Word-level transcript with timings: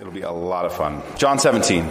It'll 0.00 0.12
be 0.14 0.22
a 0.22 0.30
lot 0.30 0.64
of 0.64 0.74
fun. 0.74 1.02
John 1.18 1.38
17. 1.38 1.84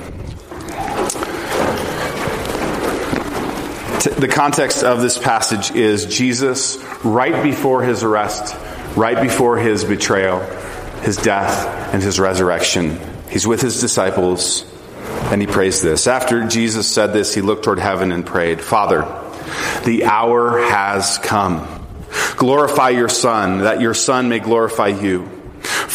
The 4.17 4.27
context 4.27 4.83
of 4.83 4.99
this 4.99 5.19
passage 5.19 5.69
is 5.75 6.07
Jesus 6.07 6.83
right 7.03 7.43
before 7.43 7.83
his 7.83 8.03
arrest, 8.03 8.55
right 8.97 9.21
before 9.21 9.59
his 9.59 9.83
betrayal, 9.83 10.39
his 11.01 11.17
death, 11.17 11.93
and 11.93 12.01
his 12.01 12.19
resurrection. 12.19 12.99
He's 13.29 13.45
with 13.45 13.61
his 13.61 13.79
disciples, 13.79 14.65
and 15.25 15.39
he 15.39 15.45
prays 15.45 15.83
this. 15.83 16.07
After 16.07 16.47
Jesus 16.47 16.87
said 16.87 17.13
this, 17.13 17.35
he 17.35 17.41
looked 17.41 17.63
toward 17.63 17.77
heaven 17.77 18.11
and 18.11 18.25
prayed, 18.25 18.59
Father, 18.59 19.01
the 19.85 20.05
hour 20.05 20.57
has 20.57 21.19
come. 21.19 21.85
Glorify 22.37 22.89
your 22.89 23.09
Son, 23.09 23.59
that 23.59 23.81
your 23.81 23.93
Son 23.93 24.29
may 24.29 24.39
glorify 24.39 24.87
you. 24.87 25.38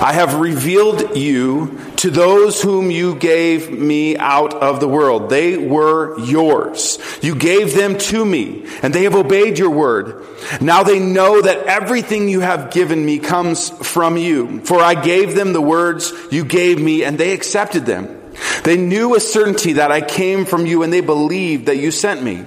I 0.00 0.12
have 0.12 0.40
revealed 0.40 1.16
you 1.16 1.80
to 1.96 2.10
those 2.10 2.60
whom 2.60 2.90
you 2.90 3.14
gave 3.14 3.70
me 3.70 4.16
out 4.16 4.52
of 4.54 4.78
the 4.80 4.88
world. 4.88 5.30
They 5.30 5.56
were 5.56 6.18
yours. 6.20 6.98
You 7.22 7.34
gave 7.34 7.74
them 7.74 7.96
to 7.98 8.24
me, 8.24 8.66
and 8.82 8.94
they 8.94 9.04
have 9.04 9.14
obeyed 9.14 9.58
your 9.58 9.70
word. 9.70 10.24
Now 10.60 10.82
they 10.82 11.00
know 11.00 11.40
that 11.40 11.64
everything 11.66 12.28
you 12.28 12.40
have 12.40 12.70
given 12.70 13.04
me 13.04 13.18
comes 13.18 13.70
from 13.70 14.16
you. 14.16 14.60
For 14.60 14.80
I 14.80 14.94
gave 14.94 15.34
them 15.34 15.52
the 15.52 15.62
words 15.62 16.12
you 16.30 16.44
gave 16.44 16.80
me, 16.80 17.02
and 17.02 17.16
they 17.16 17.32
accepted 17.32 17.86
them. 17.86 18.20
They 18.64 18.76
knew 18.76 19.14
a 19.14 19.20
certainty 19.20 19.74
that 19.74 19.90
I 19.90 20.02
came 20.02 20.44
from 20.44 20.66
you, 20.66 20.82
and 20.82 20.92
they 20.92 21.00
believed 21.00 21.66
that 21.66 21.78
you 21.78 21.90
sent 21.90 22.22
me. 22.22 22.44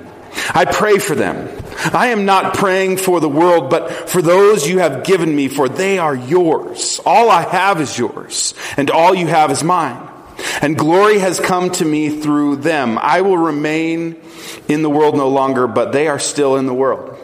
I 0.53 0.65
pray 0.65 0.99
for 0.99 1.15
them. 1.15 1.49
I 1.93 2.07
am 2.07 2.25
not 2.25 2.53
praying 2.55 2.97
for 2.97 3.19
the 3.19 3.29
world, 3.29 3.69
but 3.69 4.09
for 4.09 4.21
those 4.21 4.67
you 4.67 4.79
have 4.79 5.03
given 5.03 5.35
me, 5.35 5.47
for 5.47 5.69
they 5.69 5.97
are 5.97 6.15
yours. 6.15 6.99
All 7.05 7.29
I 7.29 7.43
have 7.43 7.79
is 7.79 7.97
yours, 7.97 8.53
and 8.77 8.89
all 8.89 9.13
you 9.15 9.27
have 9.27 9.51
is 9.51 9.63
mine. 9.63 10.07
And 10.61 10.77
glory 10.77 11.19
has 11.19 11.39
come 11.39 11.69
to 11.71 11.85
me 11.85 12.21
through 12.21 12.57
them. 12.57 12.97
I 13.01 13.21
will 13.21 13.37
remain 13.37 14.21
in 14.67 14.81
the 14.81 14.89
world 14.89 15.15
no 15.15 15.29
longer, 15.29 15.67
but 15.67 15.91
they 15.91 16.07
are 16.07 16.19
still 16.19 16.55
in 16.55 16.65
the 16.65 16.73
world. 16.73 17.17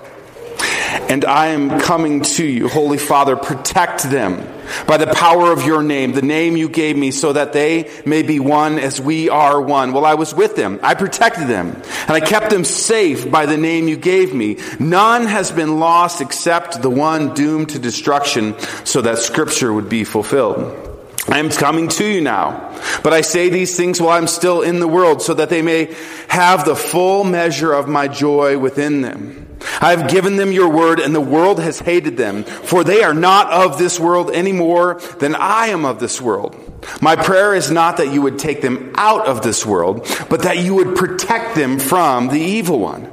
And 1.09 1.25
I 1.25 1.47
am 1.47 1.79
coming 1.79 2.21
to 2.21 2.45
you, 2.45 2.67
Holy 2.67 2.97
Father, 2.97 3.35
protect 3.35 4.03
them 4.03 4.54
by 4.87 4.97
the 4.97 5.07
power 5.07 5.51
of 5.51 5.65
your 5.65 5.83
name, 5.83 6.13
the 6.13 6.21
name 6.21 6.57
you 6.57 6.69
gave 6.69 6.97
me, 6.97 7.11
so 7.11 7.33
that 7.33 7.53
they 7.53 7.89
may 8.05 8.23
be 8.23 8.39
one 8.39 8.79
as 8.79 8.99
we 8.99 9.29
are 9.29 9.61
one. 9.61 9.93
Well, 9.93 10.05
I 10.05 10.15
was 10.15 10.33
with 10.33 10.55
them. 10.55 10.79
I 10.83 10.93
protected 10.95 11.47
them, 11.47 11.81
and 12.07 12.11
I 12.11 12.19
kept 12.19 12.49
them 12.49 12.63
safe 12.63 13.29
by 13.29 13.45
the 13.45 13.57
name 13.57 13.87
you 13.87 13.97
gave 13.97 14.33
me. 14.33 14.57
None 14.79 15.25
has 15.25 15.51
been 15.51 15.79
lost 15.79 16.21
except 16.21 16.81
the 16.81 16.89
one 16.89 17.33
doomed 17.33 17.69
to 17.69 17.79
destruction, 17.79 18.57
so 18.83 19.01
that 19.01 19.19
scripture 19.19 19.73
would 19.73 19.89
be 19.89 20.03
fulfilled. 20.03 20.81
I 21.27 21.39
am 21.39 21.49
coming 21.49 21.87
to 21.87 22.05
you 22.05 22.21
now, 22.21 22.71
but 23.01 23.11
I 23.11 23.21
say 23.21 23.49
these 23.49 23.75
things 23.75 23.99
while 23.99 24.15
I'm 24.15 24.27
still 24.27 24.61
in 24.61 24.79
the 24.79 24.87
world, 24.87 25.23
so 25.23 25.33
that 25.33 25.49
they 25.49 25.63
may 25.63 25.95
have 26.27 26.65
the 26.65 26.75
full 26.75 27.23
measure 27.23 27.73
of 27.73 27.87
my 27.87 28.07
joy 28.07 28.59
within 28.59 29.01
them. 29.01 29.44
I 29.81 29.95
have 29.95 30.09
given 30.09 30.35
them 30.35 30.51
your 30.51 30.69
word, 30.69 30.99
and 30.99 31.13
the 31.13 31.21
world 31.21 31.59
has 31.59 31.79
hated 31.79 32.17
them, 32.17 32.43
for 32.43 32.83
they 32.83 33.03
are 33.03 33.13
not 33.13 33.51
of 33.51 33.77
this 33.77 33.99
world 33.99 34.31
any 34.31 34.51
more 34.51 34.99
than 35.19 35.35
I 35.35 35.67
am 35.67 35.85
of 35.85 35.99
this 35.99 36.21
world. 36.21 36.55
My 37.01 37.15
prayer 37.15 37.55
is 37.55 37.71
not 37.71 37.97
that 37.97 38.13
you 38.13 38.21
would 38.21 38.39
take 38.39 38.61
them 38.61 38.93
out 38.95 39.27
of 39.27 39.41
this 39.41 39.65
world, 39.65 40.07
but 40.29 40.43
that 40.43 40.59
you 40.59 40.75
would 40.75 40.95
protect 40.95 41.55
them 41.55 41.79
from 41.79 42.27
the 42.27 42.39
evil 42.39 42.79
one. 42.79 43.11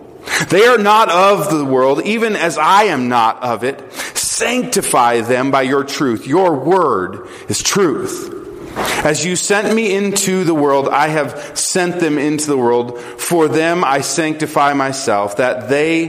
They 0.49 0.67
are 0.67 0.79
not 0.79 1.09
of 1.09 1.51
the 1.51 1.65
world, 1.65 2.03
even 2.05 2.37
as 2.37 2.59
I 2.59 2.85
am 2.85 3.09
not 3.09 3.43
of 3.43 3.65
it. 3.65 3.93
Sanctify 4.17 5.23
them 5.23 5.51
by 5.51 5.63
your 5.63 5.85
truth. 5.85 6.27
Your 6.27 6.55
word 6.55 7.29
is 7.49 7.63
truth. 7.63 8.41
As 9.05 9.25
you 9.25 9.37
sent 9.37 9.75
me 9.75 9.95
into 9.95 10.45
the 10.45 10.55
world, 10.55 10.89
I 10.89 11.09
have 11.09 11.59
sent 11.59 12.01
them 12.01 12.19
into 12.19 12.47
the 12.47 12.57
world. 12.57 12.99
For 13.01 13.49
them 13.49 13.85
I 13.85 14.01
sanctify 14.01 14.73
myself, 14.75 15.37
that 15.37 15.69
they 15.69 16.09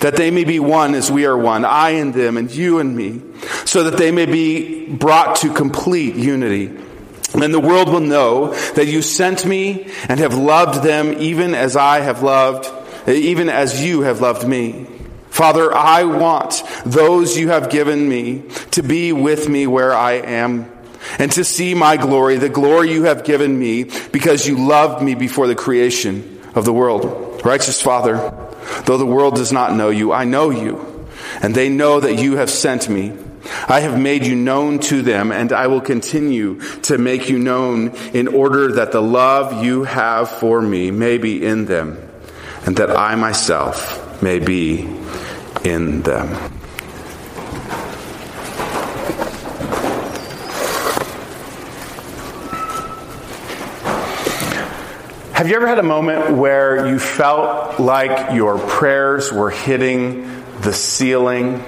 that 0.00 0.16
they 0.16 0.30
may 0.30 0.44
be 0.44 0.60
one 0.60 0.94
as 0.94 1.10
we 1.10 1.26
are 1.26 1.36
one, 1.36 1.64
I 1.64 1.90
and 1.90 2.12
them, 2.12 2.36
and 2.36 2.50
you 2.50 2.78
and 2.78 2.96
me, 2.96 3.22
so 3.64 3.84
that 3.84 3.96
they 3.96 4.10
may 4.10 4.26
be 4.26 4.86
brought 4.86 5.36
to 5.36 5.52
complete 5.52 6.14
unity. 6.14 6.66
And 7.34 7.52
the 7.52 7.60
world 7.60 7.88
will 7.88 8.00
know 8.00 8.54
that 8.74 8.86
you 8.86 9.02
sent 9.02 9.44
me 9.44 9.90
and 10.08 10.20
have 10.20 10.34
loved 10.34 10.84
them 10.84 11.20
even 11.20 11.54
as 11.54 11.76
I 11.76 12.00
have 12.00 12.22
loved, 12.22 12.70
even 13.08 13.48
as 13.48 13.84
you 13.84 14.02
have 14.02 14.20
loved 14.20 14.46
me. 14.46 14.86
Father, 15.30 15.74
I 15.74 16.04
want 16.04 16.62
those 16.86 17.36
you 17.36 17.48
have 17.48 17.68
given 17.68 18.08
me 18.08 18.44
to 18.70 18.84
be 18.84 19.12
with 19.12 19.48
me 19.48 19.66
where 19.66 19.92
I 19.92 20.12
am 20.12 20.70
and 21.18 21.30
to 21.32 21.42
see 21.42 21.74
my 21.74 21.96
glory, 21.96 22.36
the 22.36 22.48
glory 22.48 22.92
you 22.92 23.04
have 23.04 23.24
given 23.24 23.58
me 23.58 23.90
because 24.12 24.46
you 24.46 24.64
loved 24.64 25.02
me 25.02 25.16
before 25.16 25.48
the 25.48 25.56
creation 25.56 26.40
of 26.54 26.64
the 26.64 26.72
world. 26.72 27.44
Righteous 27.44 27.82
Father, 27.82 28.32
Though 28.84 28.96
the 28.96 29.06
world 29.06 29.36
does 29.36 29.52
not 29.52 29.74
know 29.74 29.90
you, 29.90 30.12
I 30.12 30.24
know 30.24 30.50
you, 30.50 31.06
and 31.40 31.54
they 31.54 31.68
know 31.68 32.00
that 32.00 32.16
you 32.16 32.36
have 32.36 32.50
sent 32.50 32.88
me. 32.88 33.12
I 33.68 33.80
have 33.80 33.98
made 33.98 34.24
you 34.24 34.36
known 34.36 34.78
to 34.80 35.02
them, 35.02 35.30
and 35.30 35.52
I 35.52 35.66
will 35.66 35.80
continue 35.80 36.60
to 36.82 36.98
make 36.98 37.28
you 37.28 37.38
known 37.38 37.90
in 38.12 38.28
order 38.28 38.72
that 38.72 38.92
the 38.92 39.02
love 39.02 39.62
you 39.62 39.84
have 39.84 40.30
for 40.30 40.62
me 40.62 40.90
may 40.90 41.18
be 41.18 41.44
in 41.44 41.66
them, 41.66 41.98
and 42.64 42.76
that 42.76 42.90
I 42.90 43.14
myself 43.16 44.22
may 44.22 44.38
be 44.38 44.88
in 45.64 46.02
them. 46.02 46.53
Have 55.34 55.48
you 55.48 55.56
ever 55.56 55.66
had 55.66 55.80
a 55.80 55.82
moment 55.82 56.36
where 56.36 56.86
you 56.86 57.00
felt 57.00 57.80
like 57.80 58.36
your 58.36 58.56
prayers 58.56 59.32
were 59.32 59.50
hitting 59.50 60.44
the 60.60 60.72
ceiling? 60.72 61.60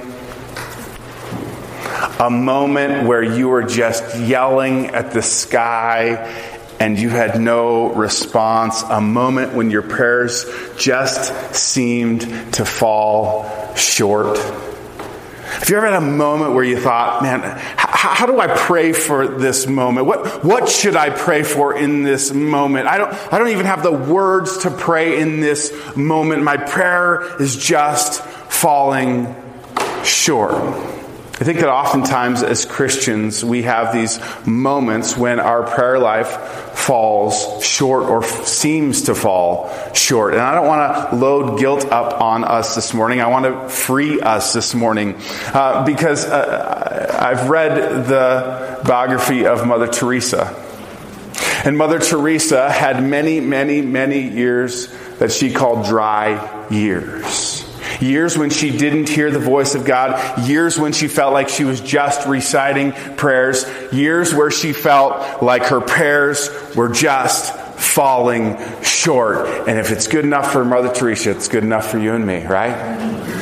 A 2.20 2.30
moment 2.30 3.08
where 3.08 3.24
you 3.24 3.48
were 3.48 3.64
just 3.64 4.20
yelling 4.20 4.86
at 4.90 5.10
the 5.10 5.20
sky 5.20 6.32
and 6.78 6.96
you 6.96 7.08
had 7.08 7.40
no 7.40 7.92
response. 7.92 8.84
A 8.84 9.00
moment 9.00 9.52
when 9.52 9.72
your 9.72 9.82
prayers 9.82 10.46
just 10.78 11.52
seemed 11.52 12.20
to 12.54 12.64
fall 12.64 13.74
short. 13.74 14.38
Have 14.38 15.68
you 15.68 15.76
ever 15.76 15.86
had 15.86 16.00
a 16.00 16.06
moment 16.06 16.54
where 16.54 16.62
you 16.62 16.78
thought, 16.78 17.20
man, 17.20 17.40
how, 18.14 18.26
do 18.26 18.40
I 18.40 18.48
pray 18.48 18.92
for 18.92 19.26
this 19.26 19.66
moment? 19.66 20.06
What, 20.06 20.44
what 20.44 20.68
should 20.68 20.96
I 20.96 21.10
pray 21.10 21.42
for 21.42 21.76
in 21.76 22.02
this 22.02 22.32
moment? 22.32 22.86
I 22.86 22.98
don't, 22.98 23.12
I 23.32 23.38
don't 23.38 23.48
even 23.48 23.66
have 23.66 23.82
the 23.82 23.92
words 23.92 24.58
to 24.58 24.70
pray 24.70 25.20
in 25.20 25.40
this 25.40 25.72
moment. 25.96 26.42
My 26.42 26.56
prayer 26.56 27.40
is 27.40 27.56
just 27.56 28.22
falling 28.22 29.34
short. 30.04 30.95
I 31.38 31.44
think 31.44 31.58
that 31.60 31.68
oftentimes 31.68 32.42
as 32.42 32.64
Christians, 32.64 33.44
we 33.44 33.62
have 33.62 33.92
these 33.92 34.18
moments 34.46 35.18
when 35.18 35.38
our 35.38 35.64
prayer 35.64 35.98
life 35.98 36.30
falls 36.72 37.62
short 37.62 38.04
or 38.04 38.24
seems 38.24 39.02
to 39.02 39.14
fall 39.14 39.70
short. 39.92 40.32
And 40.32 40.40
I 40.40 40.54
don't 40.54 40.66
want 40.66 41.10
to 41.10 41.16
load 41.16 41.58
guilt 41.58 41.84
up 41.84 42.22
on 42.22 42.42
us 42.42 42.74
this 42.74 42.94
morning. 42.94 43.20
I 43.20 43.26
want 43.26 43.44
to 43.44 43.68
free 43.68 44.18
us 44.18 44.54
this 44.54 44.74
morning 44.74 45.14
uh, 45.52 45.84
because 45.84 46.24
uh, 46.24 47.18
I've 47.20 47.50
read 47.50 48.06
the 48.06 48.80
biography 48.86 49.44
of 49.44 49.66
Mother 49.66 49.88
Teresa. 49.88 50.54
And 51.66 51.76
Mother 51.76 51.98
Teresa 51.98 52.70
had 52.70 53.04
many, 53.04 53.40
many, 53.40 53.82
many 53.82 54.22
years 54.22 54.88
that 55.18 55.32
she 55.32 55.52
called 55.52 55.84
dry 55.84 56.68
years. 56.70 57.55
Years 58.00 58.36
when 58.36 58.50
she 58.50 58.76
didn't 58.76 59.08
hear 59.08 59.30
the 59.30 59.38
voice 59.38 59.74
of 59.74 59.84
God. 59.84 60.46
Years 60.46 60.78
when 60.78 60.92
she 60.92 61.08
felt 61.08 61.32
like 61.32 61.48
she 61.48 61.64
was 61.64 61.80
just 61.80 62.26
reciting 62.26 62.92
prayers. 63.16 63.66
Years 63.92 64.34
where 64.34 64.50
she 64.50 64.72
felt 64.72 65.42
like 65.42 65.64
her 65.64 65.80
prayers 65.80 66.50
were 66.74 66.88
just 66.88 67.54
falling 67.78 68.56
short. 68.82 69.68
And 69.68 69.78
if 69.78 69.90
it's 69.90 70.06
good 70.06 70.24
enough 70.24 70.52
for 70.52 70.64
Mother 70.64 70.92
Teresa, 70.92 71.30
it's 71.30 71.48
good 71.48 71.64
enough 71.64 71.90
for 71.90 71.98
you 71.98 72.14
and 72.14 72.26
me, 72.26 72.44
right? 72.46 73.35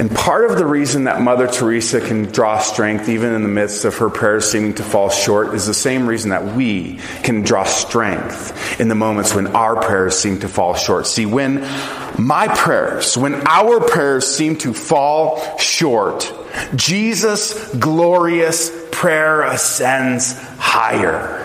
And 0.00 0.10
part 0.10 0.50
of 0.50 0.56
the 0.56 0.64
reason 0.64 1.04
that 1.04 1.20
Mother 1.20 1.46
Teresa 1.46 2.00
can 2.00 2.22
draw 2.22 2.58
strength 2.58 3.10
even 3.10 3.34
in 3.34 3.42
the 3.42 3.50
midst 3.50 3.84
of 3.84 3.98
her 3.98 4.08
prayers 4.08 4.50
seeming 4.50 4.72
to 4.76 4.82
fall 4.82 5.10
short 5.10 5.54
is 5.54 5.66
the 5.66 5.74
same 5.74 6.06
reason 6.06 6.30
that 6.30 6.56
we 6.56 6.98
can 7.22 7.42
draw 7.42 7.64
strength 7.64 8.80
in 8.80 8.88
the 8.88 8.94
moments 8.94 9.34
when 9.34 9.48
our 9.48 9.76
prayers 9.76 10.18
seem 10.18 10.40
to 10.40 10.48
fall 10.48 10.74
short. 10.74 11.06
See, 11.06 11.26
when 11.26 11.60
my 12.18 12.48
prayers, 12.48 13.18
when 13.18 13.46
our 13.46 13.78
prayers 13.78 14.26
seem 14.26 14.56
to 14.60 14.72
fall 14.72 15.58
short, 15.58 16.32
Jesus' 16.74 17.74
glorious 17.74 18.72
prayer 18.90 19.42
ascends 19.42 20.32
higher. 20.56 21.39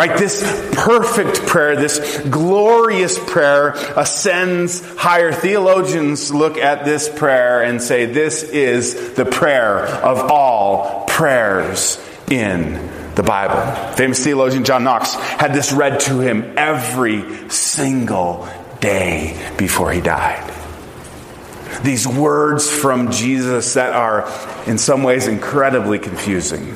Right? 0.00 0.16
This 0.16 0.40
perfect 0.72 1.46
prayer, 1.46 1.76
this 1.76 2.20
glorious 2.20 3.18
prayer 3.18 3.74
ascends 3.98 4.82
higher. 4.96 5.30
Theologians 5.30 6.32
look 6.32 6.56
at 6.56 6.86
this 6.86 7.06
prayer 7.06 7.62
and 7.62 7.82
say 7.82 8.06
this 8.06 8.42
is 8.42 9.12
the 9.12 9.26
prayer 9.26 9.80
of 9.80 10.30
all 10.30 11.04
prayers 11.04 12.02
in 12.30 12.80
the 13.14 13.22
Bible. 13.22 13.60
Famous 13.94 14.24
theologian 14.24 14.64
John 14.64 14.84
Knox 14.84 15.12
had 15.12 15.52
this 15.52 15.70
read 15.70 16.00
to 16.00 16.20
him 16.20 16.54
every 16.56 17.50
single 17.50 18.48
day 18.80 19.52
before 19.58 19.92
he 19.92 20.00
died. 20.00 20.50
These 21.82 22.08
words 22.08 22.70
from 22.70 23.10
Jesus 23.10 23.74
that 23.74 23.92
are 23.92 24.26
in 24.66 24.78
some 24.78 25.02
ways 25.02 25.26
incredibly 25.26 25.98
confusing 25.98 26.74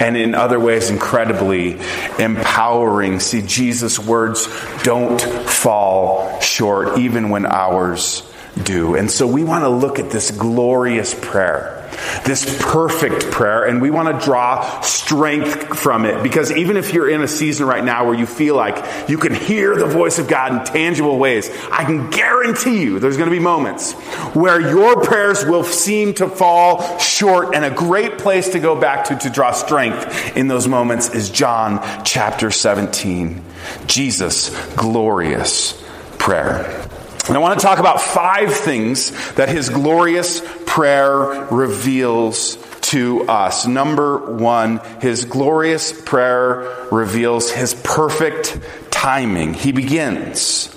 and 0.00 0.16
in 0.16 0.34
other 0.34 0.58
ways 0.58 0.90
incredibly 0.90 1.78
empowering. 2.18 3.20
See, 3.20 3.42
Jesus' 3.42 3.98
words 3.98 4.48
don't 4.82 5.20
fall 5.20 6.40
short, 6.40 6.98
even 6.98 7.30
when 7.30 7.46
ours 7.46 8.22
do. 8.64 8.96
And 8.96 9.10
so 9.10 9.26
we 9.26 9.44
want 9.44 9.62
to 9.62 9.68
look 9.68 9.98
at 9.98 10.10
this 10.10 10.30
glorious 10.30 11.14
prayer 11.14 11.79
this 12.24 12.58
perfect 12.62 13.30
prayer, 13.30 13.64
and 13.64 13.80
we 13.80 13.90
want 13.90 14.20
to 14.20 14.24
draw 14.24 14.80
strength 14.80 15.78
from 15.78 16.04
it. 16.04 16.22
Because 16.22 16.52
even 16.52 16.76
if 16.76 16.92
you're 16.92 17.08
in 17.08 17.22
a 17.22 17.28
season 17.28 17.66
right 17.66 17.84
now 17.84 18.06
where 18.06 18.14
you 18.14 18.26
feel 18.26 18.56
like 18.56 19.08
you 19.08 19.18
can 19.18 19.34
hear 19.34 19.76
the 19.76 19.86
voice 19.86 20.18
of 20.18 20.28
God 20.28 20.52
in 20.52 20.72
tangible 20.72 21.18
ways, 21.18 21.50
I 21.70 21.84
can 21.84 22.10
guarantee 22.10 22.82
you 22.82 22.98
there's 22.98 23.16
going 23.16 23.30
to 23.30 23.36
be 23.36 23.42
moments 23.42 23.92
where 24.34 24.60
your 24.60 25.02
prayers 25.02 25.44
will 25.44 25.64
seem 25.64 26.14
to 26.14 26.28
fall 26.28 26.98
short, 26.98 27.54
and 27.54 27.64
a 27.64 27.70
great 27.70 28.18
place 28.18 28.50
to 28.50 28.60
go 28.60 28.78
back 28.78 29.06
to 29.06 29.16
to 29.16 29.30
draw 29.30 29.52
strength 29.52 30.36
in 30.36 30.48
those 30.48 30.68
moments 30.68 31.10
is 31.10 31.30
John 31.30 31.80
chapter 32.04 32.50
17. 32.50 33.42
Jesus' 33.86 34.50
glorious 34.74 35.80
prayer. 36.18 36.86
And 37.28 37.36
I 37.36 37.40
want 37.40 37.60
to 37.60 37.64
talk 37.64 37.78
about 37.78 38.00
five 38.00 38.52
things 38.52 39.12
that 39.34 39.48
his 39.48 39.68
glorious 39.68 40.40
prayer 40.70 41.48
reveals 41.50 42.56
to 42.80 43.22
us. 43.28 43.66
Number 43.66 44.18
one, 44.18 44.80
his 45.00 45.24
glorious 45.24 45.92
prayer 46.00 46.86
reveals 46.92 47.50
his 47.50 47.74
perfect 47.74 48.56
timing. 48.92 49.54
He 49.54 49.72
begins. 49.72 50.74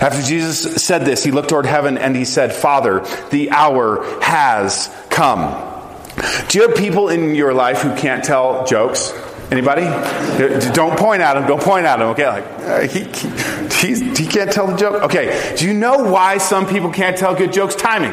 After 0.00 0.22
Jesus 0.22 0.82
said 0.82 1.04
this, 1.04 1.22
he 1.22 1.32
looked 1.32 1.50
toward 1.50 1.66
heaven 1.66 1.98
and 1.98 2.16
he 2.16 2.24
said, 2.24 2.54
Father, 2.54 3.00
the 3.30 3.50
hour 3.50 4.02
has 4.22 4.90
come. 5.10 5.62
Do 6.48 6.58
you 6.58 6.68
have 6.68 6.76
people 6.76 7.10
in 7.10 7.34
your 7.34 7.52
life 7.52 7.82
who 7.82 7.94
can't 7.94 8.24
tell 8.24 8.64
jokes? 8.66 9.12
Anybody? 9.50 9.82
Don't 10.72 10.98
point 10.98 11.20
at 11.20 11.36
him. 11.36 11.46
Don't 11.46 11.62
point 11.62 11.84
at 11.84 12.00
him. 12.00 12.08
Okay, 12.08 12.26
like 12.26 12.44
uh, 12.44 12.80
he, 12.88 13.04
he, 13.74 14.14
he 14.14 14.26
can't 14.26 14.50
tell 14.50 14.66
the 14.66 14.76
joke. 14.76 15.02
Okay, 15.04 15.54
do 15.58 15.66
you 15.66 15.74
know 15.74 16.10
why 16.10 16.38
some 16.38 16.66
people 16.66 16.90
can't 16.90 17.18
tell 17.18 17.34
good 17.34 17.52
jokes? 17.52 17.74
Timing, 17.74 18.12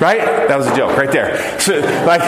right? 0.00 0.48
That 0.48 0.56
was 0.56 0.66
a 0.66 0.76
joke 0.76 0.96
right 0.96 1.10
there. 1.10 1.60
So, 1.60 1.80
like 2.06 2.22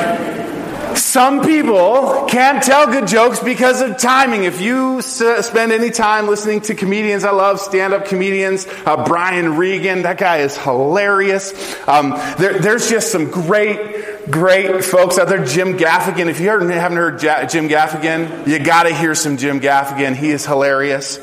some 0.97 1.43
people 1.43 2.27
can't 2.27 2.63
tell 2.63 2.87
good 2.87 3.07
jokes 3.07 3.41
because 3.41 3.83
of 3.83 3.99
timing. 3.99 4.45
If 4.45 4.61
you 4.61 5.03
spend 5.03 5.73
any 5.73 5.91
time 5.91 6.27
listening 6.27 6.63
to 6.63 6.75
comedians, 6.75 7.25
I 7.25 7.33
love 7.33 7.61
stand-up 7.61 8.07
comedians. 8.07 8.67
Uh, 8.85 9.05
Brian 9.05 9.57
Regan, 9.57 10.03
that 10.03 10.19
guy 10.19 10.39
is 10.39 10.57
hilarious. 10.57 11.53
Um, 11.87 12.11
there, 12.39 12.59
there's 12.59 12.89
just 12.89 13.13
some 13.13 13.31
great, 13.31 14.31
great 14.31 14.85
folks 14.85 15.19
out 15.19 15.29
there. 15.29 15.45
Jim 15.45 15.77
Gaffigan. 15.77 16.27
If 16.27 16.41
you 16.41 16.49
haven't 16.49 16.71
heard 16.71 17.19
Jim 17.21 17.69
Gaffigan, 17.69 18.47
you 18.47 18.59
got 18.59 18.85
to 18.85 18.95
hear 18.95 19.15
some 19.15 19.37
Jim 19.37 19.61
Gaffigan. 19.61 20.15
He 20.15 20.31
is 20.31 20.47
hilarious. 20.47 21.19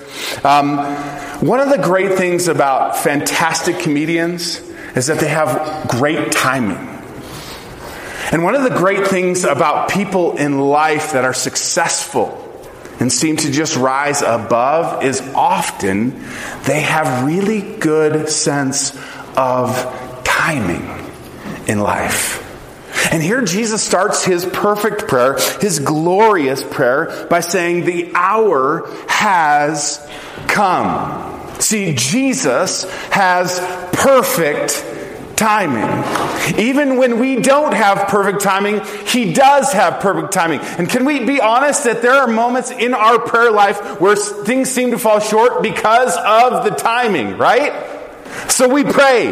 Um, 0.45 0.77
one 1.45 1.59
of 1.59 1.69
the 1.69 1.79
great 1.79 2.13
things 2.17 2.47
about 2.47 2.97
fantastic 2.97 3.79
comedians 3.79 4.61
is 4.95 5.07
that 5.07 5.19
they 5.19 5.27
have 5.27 5.87
great 5.87 6.31
timing. 6.31 6.89
And 8.31 8.43
one 8.43 8.55
of 8.55 8.63
the 8.63 8.69
great 8.69 9.07
things 9.07 9.43
about 9.43 9.89
people 9.89 10.37
in 10.37 10.59
life 10.59 11.13
that 11.13 11.23
are 11.23 11.33
successful 11.33 12.39
and 12.99 13.11
seem 13.11 13.37
to 13.37 13.51
just 13.51 13.75
rise 13.75 14.21
above 14.21 15.03
is 15.03 15.21
often 15.35 16.19
they 16.63 16.81
have 16.81 17.25
really 17.25 17.61
good 17.77 18.29
sense 18.29 18.95
of 19.35 20.21
timing 20.23 20.87
in 21.67 21.79
life. 21.79 22.39
And 23.11 23.21
here 23.21 23.41
Jesus 23.41 23.83
starts 23.83 24.23
his 24.23 24.45
perfect 24.45 25.07
prayer, 25.07 25.37
his 25.59 25.79
glorious 25.79 26.63
prayer, 26.63 27.27
by 27.29 27.41
saying, 27.41 27.85
The 27.85 28.11
hour 28.15 28.87
has 29.07 29.99
come. 30.47 31.29
See, 31.59 31.93
Jesus 31.95 32.83
has 33.09 33.59
perfect 33.93 34.85
timing. 35.35 36.59
Even 36.59 36.97
when 36.97 37.19
we 37.19 37.37
don't 37.37 37.73
have 37.73 38.07
perfect 38.07 38.41
timing, 38.41 38.81
He 39.05 39.33
does 39.33 39.71
have 39.73 39.99
perfect 39.99 40.33
timing. 40.33 40.59
And 40.59 40.89
can 40.89 41.05
we 41.05 41.25
be 41.25 41.41
honest 41.41 41.85
that 41.85 42.01
there 42.01 42.13
are 42.13 42.27
moments 42.27 42.71
in 42.71 42.93
our 42.93 43.19
prayer 43.19 43.51
life 43.51 43.99
where 43.99 44.15
things 44.15 44.69
seem 44.69 44.91
to 44.91 44.97
fall 44.97 45.19
short 45.19 45.61
because 45.61 46.15
of 46.17 46.63
the 46.63 46.71
timing, 46.71 47.37
right? 47.37 47.73
So 48.49 48.67
we 48.67 48.83
pray, 48.83 49.29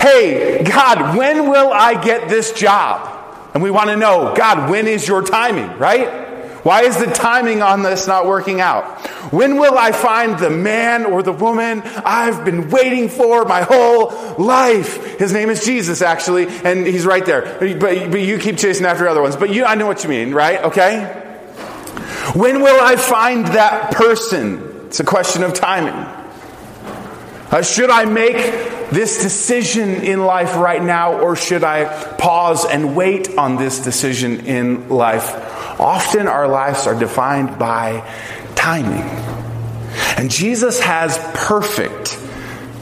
hey, 0.00 0.64
God, 0.64 1.16
when 1.16 1.50
will 1.50 1.72
I 1.72 2.02
get 2.02 2.28
this 2.28 2.52
job? 2.52 3.08
And 3.54 3.62
we 3.62 3.70
want 3.70 3.90
to 3.90 3.96
know, 3.96 4.34
God, 4.36 4.70
when 4.70 4.86
is 4.86 5.06
your 5.06 5.22
timing, 5.22 5.78
right? 5.78 6.31
Why 6.62 6.82
is 6.82 6.96
the 6.96 7.06
timing 7.06 7.60
on 7.60 7.82
this 7.82 8.06
not 8.06 8.26
working 8.26 8.60
out? 8.60 8.84
When 9.32 9.56
will 9.56 9.76
I 9.76 9.90
find 9.90 10.38
the 10.38 10.50
man 10.50 11.04
or 11.04 11.22
the 11.22 11.32
woman 11.32 11.82
I've 11.82 12.44
been 12.44 12.70
waiting 12.70 13.08
for 13.08 13.44
my 13.44 13.62
whole 13.62 14.36
life? 14.38 15.18
His 15.18 15.32
name 15.32 15.50
is 15.50 15.64
Jesus, 15.64 16.02
actually, 16.02 16.46
and 16.46 16.86
he's 16.86 17.04
right 17.04 17.26
there. 17.26 17.58
But, 17.58 18.10
but 18.12 18.20
you 18.20 18.38
keep 18.38 18.58
chasing 18.58 18.86
after 18.86 19.08
other 19.08 19.20
ones. 19.20 19.34
But 19.34 19.50
you, 19.50 19.64
I 19.64 19.74
know 19.74 19.86
what 19.86 20.04
you 20.04 20.10
mean, 20.10 20.32
right? 20.32 20.62
Okay? 20.62 21.04
When 22.34 22.62
will 22.62 22.80
I 22.80 22.94
find 22.94 23.46
that 23.48 23.92
person? 23.92 24.86
It's 24.86 25.00
a 25.00 25.04
question 25.04 25.42
of 25.42 25.54
timing. 25.54 25.94
Uh, 27.50 27.62
should 27.62 27.90
I 27.90 28.04
make 28.04 28.36
this 28.90 29.20
decision 29.20 29.90
in 29.90 30.24
life 30.24 30.54
right 30.54 30.82
now, 30.82 31.20
or 31.20 31.34
should 31.34 31.64
I 31.64 31.84
pause 32.16 32.64
and 32.64 32.94
wait 32.94 33.36
on 33.36 33.56
this 33.56 33.80
decision 33.80 34.46
in 34.46 34.88
life? 34.88 35.61
Often 35.82 36.28
our 36.28 36.46
lives 36.46 36.86
are 36.86 36.98
defined 36.98 37.58
by 37.58 38.08
timing. 38.54 39.02
And 40.16 40.30
Jesus 40.30 40.78
has 40.78 41.18
perfect 41.34 42.16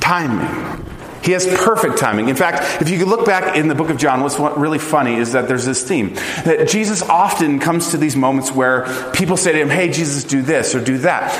timing. 0.01 0.87
He 1.23 1.33
has 1.33 1.47
perfect 1.47 1.99
timing. 1.99 2.29
In 2.29 2.37
fact, 2.37 2.83
if 2.83 2.91
you 2.91 3.07
look 3.07 3.25
back 3.25 3.57
in 3.57 3.69
the 3.69 3.75
book 3.75 3.89
of 3.89 3.97
John, 3.97 4.23
what's 4.23 4.39
really 4.39 4.79
funny 4.79 5.15
is 5.15 5.33
that 5.33 5.49
there's 5.49 5.65
this 5.65 5.83
theme 5.83 6.15
that 6.45 6.69
Jesus 6.69 7.03
often 7.03 7.59
comes 7.59 7.93
to 7.93 7.97
these 7.97 8.17
moments 8.17 8.53
where 8.53 8.85
people 9.13 9.37
say 9.37 9.53
to 9.53 9.59
him, 9.59 9.71
Hey, 9.71 9.91
Jesus, 9.91 10.25
do 10.25 10.43
this 10.43 10.75
or 10.75 10.83
do 10.83 10.99
that. 10.99 11.33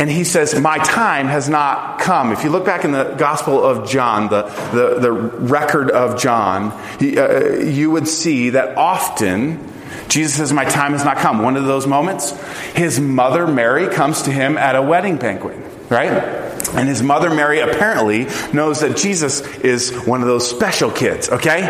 And 0.00 0.10
he 0.10 0.24
says, 0.24 0.60
My 0.60 0.78
time 0.78 1.26
has 1.26 1.48
not 1.48 2.00
come. 2.00 2.32
If 2.32 2.42
you 2.42 2.50
look 2.50 2.64
back 2.64 2.84
in 2.84 2.90
the 2.90 3.14
Gospel 3.14 3.62
of 3.62 3.88
John, 3.88 4.28
the, 4.30 4.42
the, 4.72 4.98
the 5.00 5.12
record 5.12 5.90
of 5.90 6.20
John, 6.20 6.76
he, 6.98 7.18
uh, 7.18 7.54
you 7.54 7.92
would 7.92 8.08
see 8.08 8.50
that 8.50 8.76
often 8.76 9.73
Jesus 10.08 10.36
says, 10.36 10.52
My 10.52 10.64
time 10.64 10.92
has 10.92 11.04
not 11.04 11.18
come. 11.18 11.42
One 11.42 11.56
of 11.56 11.64
those 11.64 11.86
moments, 11.86 12.30
his 12.72 13.00
mother 13.00 13.46
Mary 13.46 13.88
comes 13.88 14.22
to 14.22 14.30
him 14.30 14.56
at 14.56 14.76
a 14.76 14.82
wedding 14.82 15.16
banquet, 15.16 15.58
right? 15.90 16.42
And 16.74 16.88
his 16.88 17.02
mother 17.02 17.30
Mary 17.30 17.60
apparently 17.60 18.26
knows 18.52 18.80
that 18.80 18.96
Jesus 18.96 19.40
is 19.58 19.92
one 20.06 20.22
of 20.22 20.26
those 20.26 20.48
special 20.48 20.90
kids, 20.90 21.28
okay? 21.28 21.62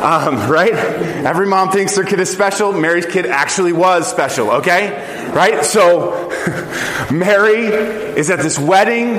Um, 0.00 0.50
right? 0.50 0.72
Every 0.72 1.46
mom 1.46 1.70
thinks 1.70 1.96
their 1.96 2.04
kid 2.04 2.20
is 2.20 2.30
special. 2.30 2.72
Mary's 2.72 3.06
kid 3.06 3.26
actually 3.26 3.72
was 3.72 4.08
special, 4.08 4.50
okay? 4.52 5.30
Right? 5.32 5.64
So, 5.64 6.28
Mary 7.10 7.66
is 8.16 8.30
at 8.30 8.40
this 8.40 8.58
wedding 8.58 9.16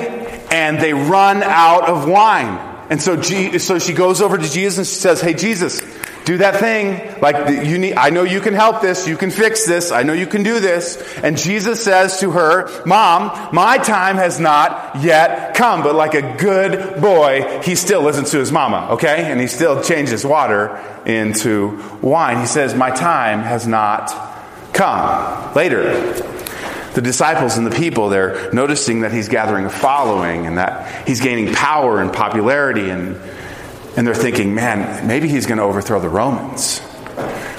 and 0.51 0.79
they 0.79 0.93
run 0.93 1.43
out 1.43 1.89
of 1.89 2.07
wine. 2.07 2.72
And 2.89 3.01
so, 3.01 3.21
so 3.21 3.79
she 3.79 3.93
goes 3.93 4.21
over 4.21 4.37
to 4.37 4.49
Jesus 4.49 4.77
and 4.77 4.87
she 4.87 4.95
says, 4.95 5.21
Hey, 5.21 5.33
Jesus, 5.33 5.81
do 6.25 6.37
that 6.37 6.59
thing. 6.59 7.19
Like 7.21 7.65
you 7.65 7.77
need, 7.77 7.95
I 7.95 8.09
know 8.09 8.23
you 8.23 8.39
can 8.41 8.53
help 8.53 8.81
this. 8.81 9.07
You 9.07 9.17
can 9.17 9.31
fix 9.31 9.65
this. 9.65 9.91
I 9.91 10.03
know 10.03 10.13
you 10.13 10.27
can 10.27 10.43
do 10.43 10.59
this. 10.59 11.01
And 11.17 11.37
Jesus 11.37 11.83
says 11.83 12.19
to 12.19 12.31
her, 12.31 12.69
Mom, 12.85 13.53
my 13.53 13.77
time 13.77 14.17
has 14.17 14.39
not 14.39 15.01
yet 15.01 15.55
come. 15.55 15.83
But 15.83 15.95
like 15.95 16.13
a 16.13 16.37
good 16.37 17.01
boy, 17.01 17.61
he 17.63 17.75
still 17.75 18.01
listens 18.01 18.31
to 18.31 18.39
his 18.39 18.51
mama, 18.51 18.89
okay? 18.93 19.31
And 19.31 19.39
he 19.39 19.47
still 19.47 19.81
changes 19.83 20.25
water 20.25 20.79
into 21.05 21.81
wine. 22.01 22.39
He 22.39 22.47
says, 22.47 22.73
My 22.73 22.91
time 22.91 23.39
has 23.41 23.67
not 23.67 24.11
come. 24.73 25.53
Later, 25.53 26.32
the 26.93 27.01
disciples 27.01 27.57
and 27.57 27.65
the 27.65 27.75
people, 27.75 28.09
they're 28.09 28.51
noticing 28.53 29.01
that 29.01 29.11
he's 29.11 29.29
gathering 29.29 29.65
a 29.65 29.69
following 29.69 30.45
and 30.45 30.57
that 30.57 31.07
he's 31.07 31.21
gaining 31.21 31.53
power 31.53 32.01
and 32.01 32.13
popularity 32.13 32.89
and 32.89 33.19
and 33.95 34.07
they're 34.07 34.15
thinking, 34.15 34.55
man, 34.55 35.07
maybe 35.07 35.27
he's 35.27 35.45
going 35.45 35.59
to 35.59 35.63
overthrow 35.63 35.99
the 35.99 36.09
Romans. 36.09 36.81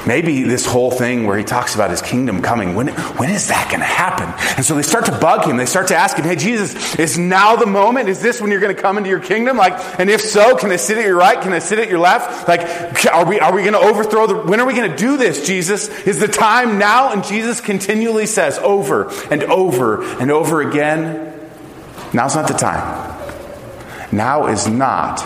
Maybe 0.07 0.43
this 0.43 0.67
whole 0.67 0.91
thing 0.91 1.27
where 1.27 1.39
he 1.39 1.45
talks 1.45 1.75
about 1.75 1.91
his 1.91 2.03
kingdom 2.03 2.43
coming, 2.43 2.75
when, 2.75 2.89
when 2.89 3.31
is 3.31 3.49
that 3.49 3.69
going 3.71 3.81
to 3.81 3.87
happen? 3.87 4.29
And 4.57 4.65
so 4.65 4.75
they 4.75 4.83
start 4.83 5.07
to 5.07 5.19
bug 5.19 5.47
him. 5.47 5.57
They 5.57 5.67
start 5.67 5.89
to 5.89 5.97
ask 5.97 6.17
him, 6.17 6.25
hey, 6.25 6.37
Jesus, 6.37 6.95
is 6.97 7.19
now 7.19 7.57
the 7.57 7.67
moment? 7.67 8.09
Is 8.11 8.21
this 8.21 8.41
when 8.41 8.51
you're 8.51 8.61
going 8.61 8.75
to 8.75 8.81
come 8.81 8.99
into 8.99 9.09
your 9.09 9.21
kingdom? 9.21 9.57
Like, 9.57 9.73
and 9.99 10.11
if 10.11 10.21
so, 10.21 10.57
can 10.57 10.71
I 10.71 10.77
sit 10.77 10.99
at 10.99 11.05
your 11.07 11.17
right? 11.17 11.41
Can 11.41 11.53
I 11.53 11.59
sit 11.59 11.79
at 11.79 11.89
your 11.89 11.99
left? 11.99 12.47
Like, 12.47 12.61
are 13.07 13.25
we, 13.25 13.41
are 13.41 13.55
we 13.55 13.63
going 13.63 13.73
to 13.73 13.79
overthrow 13.79 14.27
the, 14.27 14.37
when 14.37 14.61
are 14.61 14.67
we 14.67 14.75
going 14.75 14.91
to 14.91 14.97
do 14.97 15.17
this, 15.17 15.47
Jesus? 15.47 15.89
Is 16.07 16.21
the 16.21 16.29
time 16.29 16.79
now? 16.79 17.13
And 17.13 17.25
Jesus 17.25 17.61
continually 17.63 18.27
says 18.27 18.59
over 18.59 19.09
and 19.31 19.43
over 19.45 20.03
and 20.21 20.31
over 20.31 20.61
again, 20.61 21.33
now's 22.13 22.35
not 22.35 22.47
the 22.49 22.55
time. 22.55 23.11
Now 24.13 24.49
is 24.49 24.69
not 24.69 25.19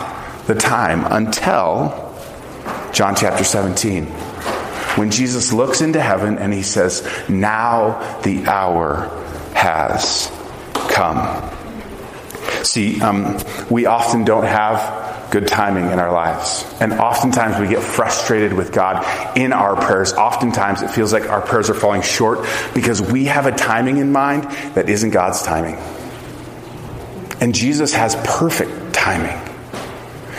the 0.47 0.55
time 0.55 1.05
until 1.05 2.15
John 2.93 3.15
chapter 3.15 3.43
17. 3.43 4.28
When 4.95 5.11
Jesus 5.11 5.53
looks 5.53 5.81
into 5.81 6.01
heaven 6.01 6.37
and 6.37 6.53
he 6.53 6.63
says, 6.63 7.07
Now 7.29 8.19
the 8.21 8.45
hour 8.45 9.09
has 9.53 10.31
come. 10.73 11.51
See, 12.63 13.01
um, 13.01 13.39
we 13.69 13.85
often 13.85 14.25
don't 14.25 14.45
have 14.45 15.31
good 15.31 15.47
timing 15.47 15.91
in 15.91 15.99
our 15.99 16.11
lives. 16.11 16.65
And 16.79 16.93
oftentimes 16.93 17.59
we 17.59 17.67
get 17.67 17.83
frustrated 17.83 18.53
with 18.53 18.71
God 18.71 19.05
in 19.37 19.53
our 19.53 19.75
prayers. 19.75 20.13
Oftentimes 20.13 20.81
it 20.81 20.89
feels 20.89 21.13
like 21.13 21.29
our 21.29 21.41
prayers 21.41 21.69
are 21.69 21.75
falling 21.75 22.01
short 22.01 22.47
because 22.73 23.01
we 23.01 23.25
have 23.25 23.45
a 23.45 23.51
timing 23.51 23.97
in 23.97 24.11
mind 24.11 24.43
that 24.75 24.89
isn't 24.89 25.11
God's 25.11 25.41
timing. 25.43 25.75
And 27.41 27.55
Jesus 27.55 27.93
has 27.93 28.15
perfect 28.15 28.93
timing. 28.93 29.48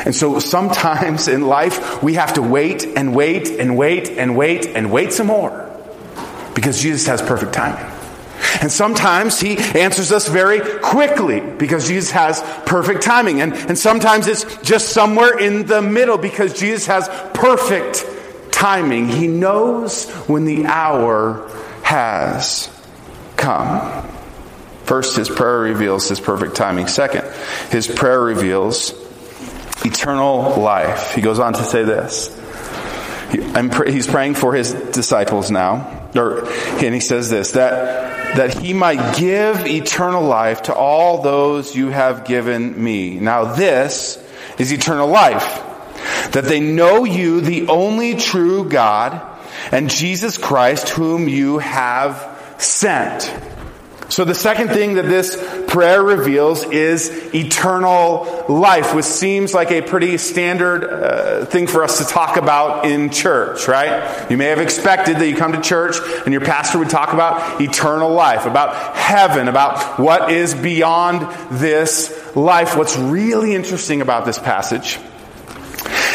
And 0.04 0.14
so 0.14 0.38
sometimes 0.38 1.28
in 1.28 1.46
life, 1.46 2.02
we 2.02 2.14
have 2.14 2.34
to 2.34 2.42
wait 2.42 2.84
and 2.84 3.14
wait 3.14 3.48
and 3.48 3.76
wait 3.76 4.08
and 4.10 4.36
wait 4.36 4.66
and 4.66 4.90
wait 4.90 5.12
some 5.12 5.26
more 5.26 5.70
because 6.54 6.80
Jesus 6.80 7.06
has 7.06 7.22
perfect 7.22 7.52
timing. 7.52 7.86
And 8.60 8.70
sometimes 8.70 9.38
he 9.38 9.56
answers 9.58 10.12
us 10.12 10.28
very 10.28 10.60
quickly 10.80 11.40
because 11.40 11.88
Jesus 11.88 12.10
has 12.10 12.42
perfect 12.66 13.02
timing. 13.02 13.40
And, 13.40 13.52
and 13.52 13.78
sometimes 13.78 14.26
it's 14.26 14.44
just 14.62 14.90
somewhere 14.90 15.38
in 15.38 15.66
the 15.66 15.82
middle 15.82 16.18
because 16.18 16.58
Jesus 16.58 16.86
has 16.86 17.08
perfect 17.34 18.04
timing. 18.50 19.08
He 19.08 19.28
knows 19.28 20.10
when 20.26 20.44
the 20.44 20.66
hour 20.66 21.48
has 21.82 22.68
come. 23.36 24.06
First, 24.84 25.16
his 25.16 25.28
prayer 25.28 25.60
reveals 25.60 26.08
his 26.08 26.20
perfect 26.20 26.56
timing. 26.56 26.88
Second, 26.88 27.24
his 27.70 27.86
prayer 27.86 28.20
reveals 28.20 28.92
eternal 29.84 30.60
life. 30.60 31.14
He 31.14 31.20
goes 31.20 31.38
on 31.38 31.54
to 31.54 31.62
say 31.62 31.84
this. 31.84 32.36
he's 33.86 34.06
praying 34.06 34.34
for 34.34 34.54
his 34.54 34.72
disciples 34.72 35.50
now, 35.50 36.08
or, 36.14 36.48
and 36.48 36.94
he 36.94 37.00
says 37.00 37.30
this 37.30 37.52
that 37.52 38.10
that 38.36 38.54
he 38.58 38.72
might 38.72 39.16
give 39.16 39.66
eternal 39.66 40.22
life 40.22 40.62
to 40.62 40.74
all 40.74 41.22
those 41.22 41.74
you 41.74 41.88
have 41.88 42.24
given 42.24 42.82
me. 42.82 43.18
Now, 43.18 43.54
this 43.54 44.24
is 44.58 44.72
eternal 44.72 45.08
life, 45.08 45.62
that 46.32 46.44
they 46.44 46.60
know 46.60 47.04
you, 47.04 47.40
the 47.40 47.68
only 47.68 48.14
true 48.14 48.68
God, 48.68 49.20
and 49.72 49.90
Jesus 49.90 50.38
Christ, 50.38 50.90
whom 50.90 51.28
you 51.28 51.58
have 51.58 52.54
sent. 52.58 53.34
So 54.10 54.24
the 54.24 54.34
second 54.34 54.70
thing 54.70 54.94
that 54.94 55.06
this 55.06 55.36
prayer 55.68 56.02
reveals 56.02 56.64
is 56.64 57.10
eternal 57.32 58.44
life, 58.48 58.92
which 58.92 59.04
seems 59.04 59.54
like 59.54 59.70
a 59.70 59.82
pretty 59.82 60.18
standard 60.18 60.82
uh, 60.82 61.44
thing 61.44 61.68
for 61.68 61.84
us 61.84 61.98
to 61.98 62.04
talk 62.04 62.36
about 62.36 62.86
in 62.86 63.10
church, 63.10 63.68
right? 63.68 64.28
You 64.28 64.36
may 64.36 64.46
have 64.46 64.58
expected 64.58 65.18
that 65.18 65.28
you 65.28 65.36
come 65.36 65.52
to 65.52 65.60
church 65.60 65.94
and 66.24 66.32
your 66.32 66.40
pastor 66.40 66.80
would 66.80 66.90
talk 66.90 67.12
about 67.12 67.60
eternal 67.60 68.10
life, 68.10 68.46
about 68.46 68.96
heaven, 68.96 69.46
about 69.46 70.00
what 70.00 70.32
is 70.32 70.54
beyond 70.54 71.22
this 71.60 72.34
life. 72.34 72.76
What's 72.76 72.98
really 72.98 73.54
interesting 73.54 74.00
about 74.00 74.24
this 74.26 74.40
passage 74.40 74.98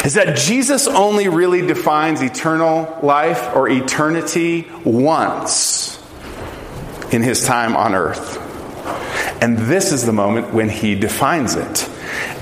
is 0.04 0.16
that 0.16 0.36
Jesus 0.36 0.88
only 0.88 1.30
really 1.30 1.66
defines 1.66 2.22
eternal 2.22 3.00
life 3.02 3.56
or 3.56 3.70
eternity 3.70 4.68
once 4.84 5.96
in 7.12 7.22
his 7.22 7.46
time 7.46 7.76
on 7.76 7.96
earth. 7.96 8.42
And 9.42 9.58
this 9.58 9.92
is 9.92 10.06
the 10.06 10.14
moment 10.14 10.54
when 10.54 10.70
he 10.70 10.96
defines 10.96 11.56
it. 11.56 11.90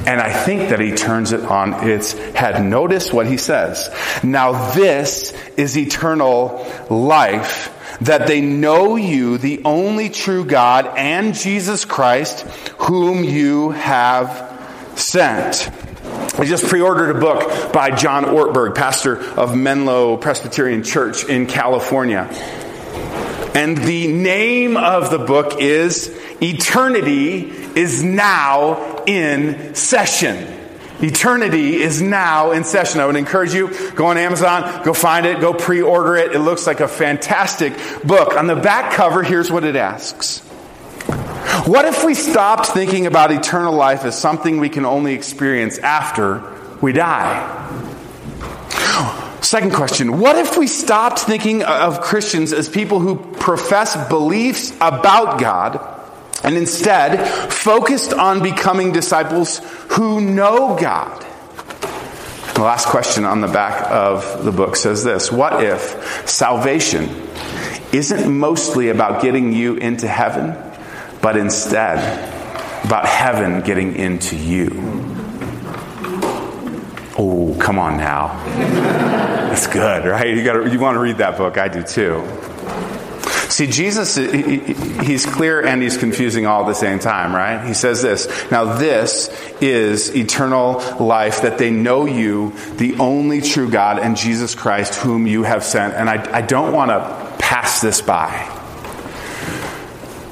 And 0.05 0.19
I 0.19 0.31
think 0.31 0.69
that 0.69 0.79
he 0.79 0.91
turns 0.91 1.31
it 1.31 1.41
on 1.41 1.87
its 1.89 2.11
head. 2.11 2.63
Notice 2.63 3.11
what 3.11 3.25
he 3.25 3.37
says. 3.37 3.89
Now 4.21 4.73
this 4.73 5.33
is 5.57 5.77
eternal 5.77 6.65
life, 6.89 7.97
that 8.01 8.27
they 8.27 8.41
know 8.41 8.95
you, 8.95 9.37
the 9.37 9.61
only 9.63 10.09
true 10.09 10.43
God, 10.45 10.87
and 10.97 11.33
Jesus 11.33 11.85
Christ, 11.85 12.41
whom 12.77 13.23
you 13.23 13.71
have 13.71 14.51
sent. 14.95 15.69
I 16.37 16.45
just 16.45 16.65
pre-ordered 16.65 17.15
a 17.15 17.19
book 17.19 17.71
by 17.71 17.91
John 17.91 18.25
Ortberg, 18.25 18.75
pastor 18.75 19.19
of 19.39 19.55
Menlo 19.55 20.17
Presbyterian 20.17 20.83
Church 20.83 21.23
in 21.25 21.47
California. 21.47 22.27
And 23.55 23.77
the 23.77 24.07
name 24.07 24.77
of 24.77 25.11
the 25.11 25.19
book 25.19 25.61
is 25.61 26.09
Eternity 26.41 27.49
is 27.49 28.01
Now 28.01 29.03
in 29.05 29.75
Session. 29.75 30.61
Eternity 31.01 31.81
is 31.81 32.01
now 32.01 32.51
in 32.51 32.63
session. 32.63 33.01
I 33.01 33.05
would 33.05 33.17
encourage 33.17 33.53
you, 33.53 33.91
go 33.91 34.05
on 34.05 34.17
Amazon, 34.17 34.83
go 34.85 34.93
find 34.93 35.25
it, 35.25 35.41
go 35.41 35.53
pre-order 35.53 36.15
it. 36.15 36.33
It 36.33 36.39
looks 36.39 36.65
like 36.65 36.79
a 36.79 36.87
fantastic 36.87 37.73
book. 38.05 38.37
On 38.37 38.47
the 38.47 38.55
back 38.55 38.93
cover, 38.93 39.21
here's 39.21 39.51
what 39.51 39.65
it 39.65 39.75
asks. 39.75 40.39
What 41.65 41.85
if 41.85 42.05
we 42.05 42.13
stopped 42.13 42.67
thinking 42.67 43.05
about 43.05 43.31
eternal 43.31 43.73
life 43.73 44.05
as 44.05 44.17
something 44.17 44.59
we 44.59 44.69
can 44.69 44.85
only 44.85 45.13
experience 45.13 45.77
after 45.77 46.41
we 46.81 46.93
die? 46.93 47.62
Second 49.43 49.73
question 49.73 50.19
What 50.19 50.37
if 50.37 50.57
we 50.57 50.67
stopped 50.67 51.19
thinking 51.19 51.63
of 51.63 51.99
Christians 51.99 52.53
as 52.53 52.69
people 52.69 52.99
who 52.99 53.17
profess 53.17 53.95
beliefs 54.07 54.71
about 54.79 55.39
God 55.39 55.79
and 56.43 56.55
instead 56.55 57.27
focused 57.51 58.13
on 58.13 58.41
becoming 58.41 58.93
disciples 58.93 59.59
who 59.89 60.21
know 60.21 60.77
God? 60.79 61.25
The 62.55 62.61
last 62.61 62.87
question 62.87 63.25
on 63.25 63.41
the 63.41 63.47
back 63.47 63.91
of 63.91 64.45
the 64.45 64.51
book 64.51 64.77
says 64.77 65.03
this 65.03 65.29
What 65.29 65.61
if 65.61 66.27
salvation 66.27 67.09
isn't 67.91 68.31
mostly 68.31 68.89
about 68.89 69.21
getting 69.21 69.51
you 69.51 69.75
into 69.75 70.07
heaven, 70.07 70.55
but 71.21 71.35
instead 71.35 71.99
about 72.85 73.05
heaven 73.05 73.61
getting 73.61 73.97
into 73.97 74.37
you? 74.37 75.12
Oh, 77.17 77.55
come 77.59 77.77
on 77.77 77.97
now. 77.97 78.27
That's 79.49 79.67
good, 79.67 80.05
right? 80.05 80.35
You 80.35 80.43
got 80.43 80.71
you 80.71 80.79
want 80.79 80.95
to 80.95 80.99
read 80.99 81.17
that 81.17 81.37
book. 81.37 81.57
I 81.57 81.67
do 81.67 81.83
too. 81.83 82.25
See, 83.53 83.67
Jesus, 83.67 84.15
he's 84.15 85.27
clear 85.27 85.63
and 85.63 85.79
he's 85.79 85.95
confusing 85.95 86.47
all 86.47 86.61
at 86.61 86.67
the 86.67 86.73
same 86.73 86.97
time, 86.97 87.35
right? 87.35 87.63
He 87.67 87.75
says 87.75 88.01
this. 88.01 88.49
Now, 88.49 88.77
this 88.77 89.29
is 89.61 90.15
eternal 90.15 90.79
life, 90.99 91.43
that 91.43 91.59
they 91.59 91.69
know 91.69 92.05
you, 92.05 92.53
the 92.77 92.95
only 92.95 93.41
true 93.41 93.69
God, 93.69 93.99
and 93.99 94.17
Jesus 94.17 94.55
Christ, 94.55 94.95
whom 94.95 95.27
you 95.27 95.43
have 95.43 95.63
sent. 95.63 95.93
And 95.93 96.09
I, 96.09 96.37
I 96.37 96.41
don't 96.41 96.73
want 96.73 96.89
to 96.89 97.35
pass 97.37 97.79
this 97.79 98.01
by. 98.01 98.31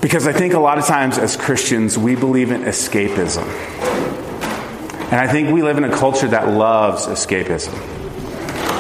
Because 0.01 0.25
I 0.25 0.33
think 0.33 0.55
a 0.55 0.59
lot 0.59 0.79
of 0.79 0.87
times 0.87 1.19
as 1.19 1.37
Christians, 1.37 1.99
we 1.99 2.15
believe 2.15 2.49
in 2.49 2.63
escapism. 2.63 3.90
And 5.11 5.19
I 5.19 5.27
think 5.27 5.49
we 5.49 5.61
live 5.61 5.77
in 5.77 5.83
a 5.83 5.91
culture 5.91 6.29
that 6.29 6.47
loves 6.47 7.05
escapism. 7.05 7.77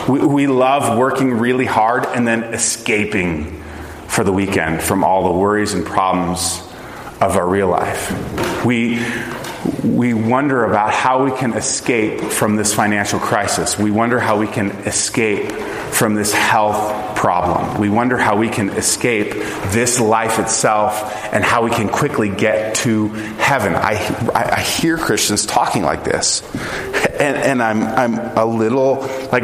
We, 0.07 0.25
we 0.25 0.47
love 0.47 0.97
working 0.97 1.33
really 1.33 1.65
hard 1.65 2.05
and 2.05 2.25
then 2.25 2.53
escaping 2.53 3.61
for 4.07 4.23
the 4.23 4.31
weekend 4.31 4.81
from 4.81 5.03
all 5.03 5.25
the 5.25 5.37
worries 5.37 5.73
and 5.73 5.85
problems 5.85 6.61
of 7.19 7.35
our 7.35 7.45
real 7.45 7.67
life. 7.67 8.65
We, 8.65 9.05
we 9.83 10.13
wonder 10.13 10.63
about 10.63 10.93
how 10.93 11.25
we 11.25 11.31
can 11.31 11.51
escape 11.51 12.21
from 12.21 12.55
this 12.55 12.73
financial 12.73 13.19
crisis. 13.19 13.77
We 13.77 13.91
wonder 13.91 14.17
how 14.17 14.39
we 14.39 14.47
can 14.47 14.71
escape 14.87 15.51
from 15.51 16.15
this 16.15 16.33
health 16.33 17.10
problem. 17.21 17.79
We 17.79 17.87
wonder 17.87 18.17
how 18.17 18.35
we 18.35 18.49
can 18.49 18.69
escape 18.69 19.33
this 19.69 19.99
life 19.99 20.39
itself 20.39 21.13
and 21.31 21.43
how 21.43 21.63
we 21.63 21.69
can 21.69 21.87
quickly 21.87 22.29
get 22.29 22.73
to 22.77 23.09
heaven. 23.09 23.75
I, 23.75 23.91
I 24.33 24.61
hear 24.61 24.97
Christians 24.97 25.45
talking 25.45 25.83
like 25.83 26.03
this. 26.03 26.41
And, 27.05 27.37
and 27.37 27.61
I'm, 27.61 27.83
I'm 27.83 28.15
a 28.35 28.43
little 28.43 29.01
like, 29.31 29.43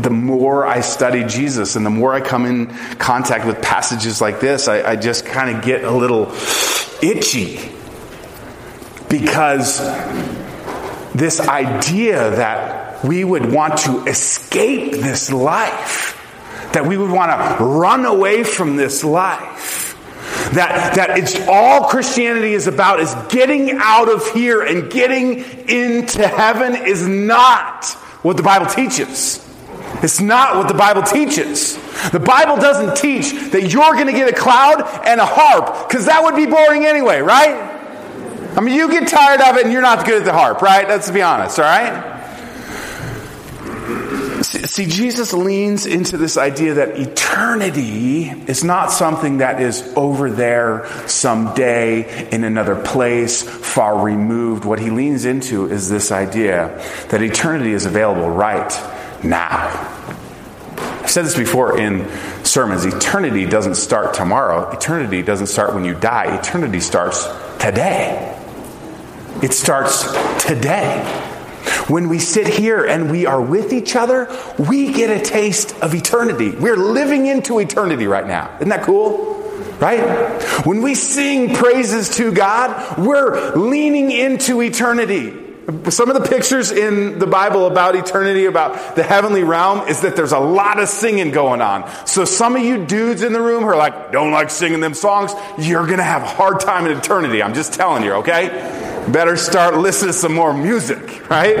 the 0.00 0.08
more 0.08 0.66
I 0.66 0.80
study 0.80 1.24
Jesus 1.24 1.76
and 1.76 1.84
the 1.84 1.90
more 1.90 2.14
I 2.14 2.22
come 2.22 2.46
in 2.46 2.68
contact 2.96 3.44
with 3.46 3.60
passages 3.60 4.22
like 4.22 4.40
this, 4.40 4.66
I, 4.66 4.92
I 4.92 4.96
just 4.96 5.26
kind 5.26 5.54
of 5.54 5.62
get 5.62 5.84
a 5.84 5.90
little 5.90 6.32
itchy 7.02 7.70
because 9.10 9.78
this 11.14 11.38
idea 11.38 12.30
that 12.30 13.04
we 13.04 13.24
would 13.24 13.52
want 13.52 13.80
to 13.80 14.06
escape 14.06 14.92
this 14.92 15.30
life, 15.30 16.16
that 16.72 16.86
we 16.86 16.96
would 16.96 17.10
want 17.10 17.30
to 17.30 17.64
run 17.64 18.04
away 18.04 18.44
from 18.44 18.76
this 18.76 19.02
life, 19.04 19.96
that, 20.52 20.94
that 20.96 21.18
it's 21.18 21.38
all 21.48 21.88
Christianity 21.88 22.54
is 22.54 22.66
about 22.66 23.00
is 23.00 23.14
getting 23.28 23.78
out 23.80 24.08
of 24.08 24.26
here 24.32 24.62
and 24.62 24.90
getting 24.90 25.38
into 25.68 26.26
heaven 26.26 26.74
is 26.74 27.06
not 27.06 27.86
what 28.22 28.36
the 28.36 28.42
Bible 28.42 28.66
teaches. 28.66 29.46
It's 30.02 30.20
not 30.20 30.56
what 30.56 30.68
the 30.68 30.74
Bible 30.74 31.02
teaches. 31.02 31.76
The 32.10 32.20
Bible 32.20 32.56
doesn't 32.56 32.96
teach 32.96 33.32
that 33.50 33.70
you're 33.70 33.94
going 33.94 34.06
to 34.06 34.12
get 34.12 34.28
a 34.28 34.32
cloud 34.32 34.82
and 35.04 35.20
a 35.20 35.26
harp, 35.26 35.88
because 35.88 36.06
that 36.06 36.22
would 36.22 36.36
be 36.36 36.46
boring 36.46 36.86
anyway, 36.86 37.20
right? 37.20 37.76
I 38.56 38.60
mean, 38.60 38.74
you 38.74 38.90
get 38.90 39.08
tired 39.08 39.40
of 39.40 39.56
it 39.56 39.64
and 39.64 39.72
you're 39.72 39.82
not 39.82 40.06
good 40.06 40.18
at 40.18 40.24
the 40.24 40.32
harp, 40.32 40.62
right? 40.62 40.88
Let's 40.88 41.10
be 41.10 41.22
honest, 41.22 41.58
all 41.58 41.64
right? 41.66 42.19
See, 44.50 44.86
Jesus 44.86 45.32
leans 45.32 45.86
into 45.86 46.16
this 46.16 46.36
idea 46.36 46.74
that 46.74 46.98
eternity 46.98 48.30
is 48.30 48.64
not 48.64 48.90
something 48.90 49.38
that 49.38 49.60
is 49.60 49.80
over 49.94 50.28
there 50.28 50.88
someday 51.06 52.28
in 52.30 52.42
another 52.42 52.74
place, 52.74 53.42
far 53.44 54.02
removed. 54.02 54.64
What 54.64 54.80
he 54.80 54.90
leans 54.90 55.24
into 55.24 55.70
is 55.70 55.88
this 55.88 56.10
idea 56.10 56.84
that 57.10 57.22
eternity 57.22 57.70
is 57.70 57.86
available 57.86 58.28
right 58.28 58.72
now. 59.22 59.68
I've 60.76 61.10
said 61.10 61.26
this 61.26 61.36
before 61.36 61.78
in 61.78 62.10
sermons. 62.44 62.84
Eternity 62.84 63.46
doesn't 63.46 63.76
start 63.76 64.14
tomorrow. 64.14 64.68
Eternity 64.72 65.22
doesn't 65.22 65.46
start 65.46 65.74
when 65.74 65.84
you 65.84 65.94
die. 65.94 66.36
Eternity 66.36 66.80
starts 66.80 67.24
today. 67.60 68.36
It 69.44 69.52
starts 69.52 70.10
today. 70.44 71.28
When 71.88 72.08
we 72.08 72.18
sit 72.18 72.46
here 72.46 72.84
and 72.84 73.10
we 73.10 73.26
are 73.26 73.40
with 73.40 73.72
each 73.72 73.96
other, 73.96 74.28
we 74.58 74.92
get 74.92 75.10
a 75.10 75.24
taste 75.24 75.74
of 75.82 75.94
eternity. 75.94 76.50
We're 76.50 76.76
living 76.76 77.26
into 77.26 77.58
eternity 77.58 78.06
right 78.06 78.26
now. 78.26 78.54
Isn't 78.56 78.68
that 78.68 78.82
cool? 78.82 79.38
Right? 79.80 80.42
When 80.66 80.82
we 80.82 80.94
sing 80.94 81.54
praises 81.54 82.16
to 82.16 82.32
God, 82.32 82.98
we're 82.98 83.54
leaning 83.54 84.10
into 84.10 84.60
eternity. 84.60 85.48
Some 85.88 86.10
of 86.10 86.20
the 86.20 86.28
pictures 86.28 86.72
in 86.72 87.18
the 87.18 87.26
Bible 87.26 87.66
about 87.66 87.94
eternity, 87.94 88.46
about 88.46 88.96
the 88.96 89.02
heavenly 89.02 89.44
realm, 89.44 89.88
is 89.88 90.00
that 90.00 90.16
there's 90.16 90.32
a 90.32 90.38
lot 90.38 90.80
of 90.80 90.88
singing 90.88 91.30
going 91.30 91.60
on. 91.60 91.88
So 92.06 92.24
some 92.24 92.56
of 92.56 92.62
you 92.62 92.84
dudes 92.84 93.22
in 93.22 93.32
the 93.32 93.40
room 93.40 93.62
who 93.62 93.68
are 93.68 93.76
like, 93.76 94.10
don't 94.10 94.32
like 94.32 94.50
singing 94.50 94.80
them 94.80 94.94
songs, 94.94 95.32
you're 95.58 95.86
going 95.86 95.98
to 95.98 96.04
have 96.04 96.22
a 96.22 96.26
hard 96.26 96.60
time 96.60 96.86
in 96.86 96.96
eternity. 96.96 97.42
I'm 97.42 97.54
just 97.54 97.72
telling 97.72 98.02
you, 98.02 98.14
okay? 98.14 98.48
Better 99.08 99.36
start 99.36 99.76
listening 99.76 100.12
to 100.12 100.18
some 100.18 100.34
more 100.34 100.52
music, 100.52 101.28
right? 101.30 101.58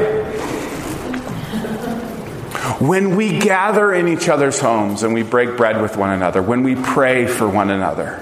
When 2.80 3.16
we 3.16 3.38
gather 3.38 3.92
in 3.92 4.08
each 4.08 4.28
other's 4.28 4.60
homes 4.60 5.02
and 5.02 5.12
we 5.12 5.22
break 5.22 5.56
bread 5.56 5.80
with 5.82 5.96
one 5.96 6.10
another, 6.10 6.42
when 6.42 6.62
we 6.62 6.76
pray 6.76 7.26
for 7.26 7.48
one 7.48 7.70
another, 7.70 8.18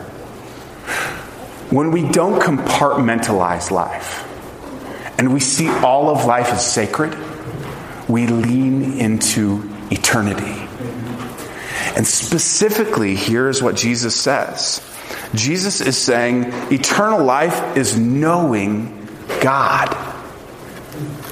when 1.71 1.91
we 1.91 2.03
don't 2.09 2.41
compartmentalize 2.41 3.71
life 3.71 4.25
and 5.19 5.33
we 5.33 5.41
see 5.41 5.69
all 5.69 6.11
of 6.11 6.25
life 6.25 6.49
as 6.49 6.67
sacred, 6.67 7.17
we 8.09 8.27
lean 8.27 8.99
into 8.99 9.69
eternity. 9.91 10.67
And 11.97 12.07
specifically, 12.07 13.17
here's 13.17 13.63
what 13.63 13.77
Jesus 13.77 14.19
says 14.19 14.81
Jesus 15.35 15.81
is 15.81 15.99
saying 15.99 16.53
eternal 16.73 17.23
life 17.25 17.77
is 17.77 17.99
knowing 17.99 19.08
God. 19.41 19.97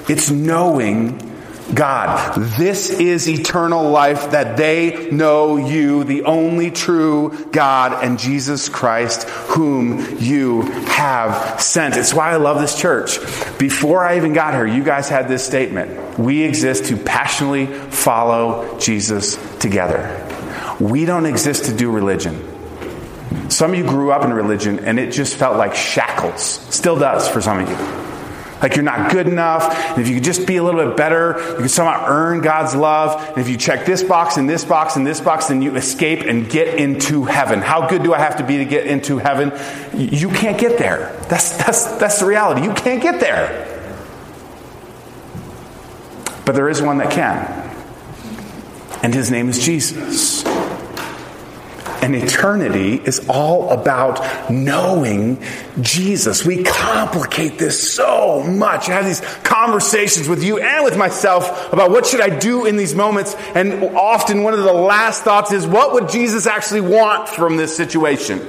It's 0.09 0.31
knowing 0.31 1.27
God. 1.75 2.37
This 2.57 2.91
is 2.91 3.29
eternal 3.29 3.91
life 3.91 4.31
that 4.31 4.57
they 4.57 5.11
know 5.11 5.57
you, 5.57 6.05
the 6.05 6.25
only 6.25 6.71
true 6.71 7.49
God, 7.51 8.05
and 8.05 8.19
Jesus 8.19 8.69
Christ, 8.69 9.29
whom 9.29 10.19
you 10.19 10.63
have 10.63 11.61
sent. 11.61 11.97
It's 11.97 12.15
why 12.15 12.31
I 12.31 12.37
love 12.37 12.61
this 12.61 12.79
church. 12.79 13.19
Before 13.59 14.05
I 14.05 14.17
even 14.17 14.33
got 14.33 14.55
here, 14.55 14.67
you 14.67 14.85
guys 14.85 15.09
had 15.09 15.29
this 15.29 15.45
statement. 15.45 16.19
We 16.19 16.43
exist 16.43 16.87
to 16.87 16.97
passionately 16.97 17.67
follow 17.67 18.79
Jesus 18.79 19.37
together. 19.59 20.23
We 20.79 21.05
don't 21.05 21.27
exist 21.27 21.65
to 21.65 21.75
do 21.75 21.91
religion. 21.91 22.56
Some 23.57 23.73
of 23.73 23.79
you 23.79 23.85
grew 23.85 24.13
up 24.13 24.23
in 24.23 24.35
religion 24.35 24.81
and 24.81 24.99
it 24.99 25.13
just 25.13 25.35
felt 25.35 25.57
like 25.57 25.75
shackles. 25.75 26.43
Still 26.43 26.99
does 26.99 27.27
for 27.27 27.41
some 27.41 27.59
of 27.59 27.67
you. 27.67 27.75
Like 28.61 28.77
you're 28.77 28.85
not 28.85 29.11
good 29.11 29.27
enough. 29.27 29.75
And 29.93 29.99
if 29.99 30.09
you 30.09 30.17
could 30.17 30.25
just 30.25 30.47
be 30.47 30.59
a 30.59 30.63
little 30.63 30.85
bit 30.85 30.95
better, 30.95 31.37
you 31.53 31.57
could 31.63 31.71
somehow 31.71 32.05
earn 32.07 32.43
God's 32.43 32.77
love. 32.77 33.19
And 33.31 33.39
if 33.39 33.49
you 33.49 33.57
check 33.57 33.87
this 33.87 34.03
box 34.03 34.37
and 34.37 34.47
this 34.47 34.63
box 34.63 34.97
and 34.97 35.07
this 35.07 35.23
box, 35.23 35.47
then 35.47 35.63
you 35.63 35.75
escape 35.75 36.27
and 36.27 36.51
get 36.51 36.79
into 36.79 37.25
heaven. 37.25 37.63
How 37.63 37.89
good 37.89 38.03
do 38.03 38.13
I 38.13 38.19
have 38.19 38.37
to 38.37 38.45
be 38.45 38.59
to 38.59 38.67
get 38.67 38.87
into 38.87 39.17
heaven? 39.17 39.53
You 39.97 40.29
can't 40.29 40.59
get 40.59 40.77
there. 40.77 41.19
That's, 41.31 41.57
that's, 41.57 41.93
that's 41.93 42.21
the 42.21 42.27
reality. 42.27 42.63
You 42.63 42.75
can't 42.75 43.03
get 43.03 43.21
there. 43.21 43.73
But 46.45 46.55
there 46.55 46.69
is 46.69 46.83
one 46.83 46.99
that 46.99 47.11
can. 47.11 47.73
And 49.03 49.15
his 49.15 49.31
name 49.31 49.49
is 49.49 49.65
Jesus 49.65 50.45
and 52.07 52.15
eternity 52.15 52.95
is 53.05 53.29
all 53.29 53.71
about 53.71 54.49
knowing 54.49 55.43
Jesus. 55.81 56.47
We 56.47 56.63
complicate 56.63 57.59
this 57.59 57.93
so 57.95 58.45
much. 58.45 58.89
I 58.89 58.93
have 58.93 59.05
these 59.05 59.21
conversations 59.43 60.29
with 60.29 60.45
you 60.45 60.59
and 60.59 60.85
with 60.85 60.97
myself 60.97 61.73
about 61.73 61.91
what 61.91 62.07
should 62.07 62.21
I 62.21 62.39
do 62.39 62.65
in 62.65 62.77
these 62.77 62.95
moments. 62.95 63.35
And 63.57 63.97
often 63.97 64.45
one 64.45 64.55
of 64.55 64.61
the 64.61 64.73
last 64.73 65.25
thoughts 65.25 65.51
is, 65.51 65.67
what 65.67 65.95
would 65.95 66.09
Jesus 66.09 66.47
actually 66.47 66.83
want 66.83 67.29
from 67.29 67.57
this 67.57 67.77
situation? 67.77 68.41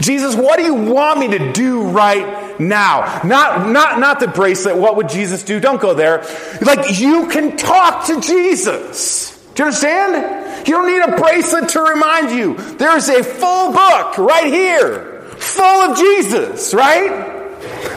Jesus, 0.00 0.34
what 0.34 0.56
do 0.56 0.64
you 0.64 0.72
want 0.72 1.20
me 1.20 1.28
to 1.36 1.52
do 1.52 1.82
right 1.90 2.58
now? 2.58 3.20
Not, 3.22 3.66
not, 3.66 3.98
not 4.00 4.18
the 4.18 4.28
bracelet. 4.28 4.78
What 4.78 4.96
would 4.96 5.10
Jesus 5.10 5.42
do? 5.42 5.60
Don't 5.60 5.78
go 5.78 5.92
there. 5.92 6.24
Like, 6.62 6.98
you 6.98 7.28
can 7.28 7.58
talk 7.58 8.06
to 8.06 8.18
Jesus. 8.18 9.39
You 9.60 9.66
understand? 9.66 10.66
You 10.66 10.72
don't 10.72 10.86
need 10.86 11.02
a 11.02 11.20
bracelet 11.20 11.68
to 11.70 11.82
remind 11.82 12.30
you. 12.30 12.54
There's 12.54 13.10
a 13.10 13.22
full 13.22 13.72
book 13.72 14.16
right 14.16 14.46
here, 14.46 15.20
full 15.36 15.62
of 15.62 15.98
Jesus, 15.98 16.72
right? 16.72 17.50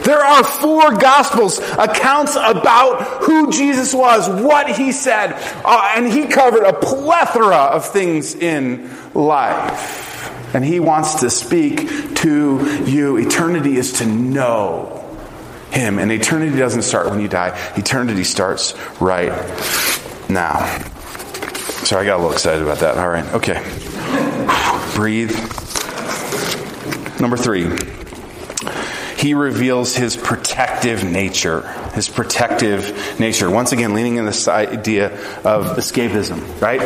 There 0.04 0.20
are 0.20 0.44
four 0.44 0.92
gospels, 0.96 1.60
accounts 1.60 2.36
about 2.36 3.22
who 3.22 3.50
Jesus 3.50 3.94
was, 3.94 4.28
what 4.28 4.76
he 4.76 4.92
said, 4.92 5.32
uh, 5.64 5.92
and 5.96 6.06
he 6.06 6.26
covered 6.26 6.64
a 6.64 6.74
plethora 6.74 7.56
of 7.56 7.86
things 7.86 8.34
in 8.34 8.90
life. 9.14 10.54
And 10.54 10.62
he 10.62 10.80
wants 10.80 11.20
to 11.20 11.30
speak 11.30 11.78
to 12.16 12.84
you. 12.84 13.16
Eternity 13.16 13.78
is 13.78 13.94
to 14.00 14.06
know 14.06 15.00
him, 15.70 15.98
and 15.98 16.12
eternity 16.12 16.58
doesn't 16.58 16.82
start 16.82 17.08
when 17.08 17.20
you 17.20 17.28
die, 17.28 17.58
eternity 17.74 18.24
starts 18.24 18.74
right 19.00 19.32
now. 20.28 20.92
Sorry, 21.84 22.06
I 22.06 22.06
got 22.06 22.14
a 22.14 22.22
little 22.22 22.32
excited 22.32 22.62
about 22.62 22.78
that. 22.78 22.96
All 22.96 23.08
right, 23.08 23.26
okay. 23.34 23.62
Breathe. 24.94 25.30
Number 27.20 27.36
three, 27.36 27.70
he 29.18 29.34
reveals 29.34 29.94
his 29.94 30.16
protective 30.16 31.04
nature. 31.04 31.60
His 31.92 32.08
protective 32.08 33.20
nature. 33.20 33.50
Once 33.50 33.72
again, 33.72 33.92
leaning 33.92 34.16
in 34.16 34.24
this 34.24 34.48
idea 34.48 35.08
of 35.44 35.76
escapism, 35.76 36.60
right? 36.60 36.80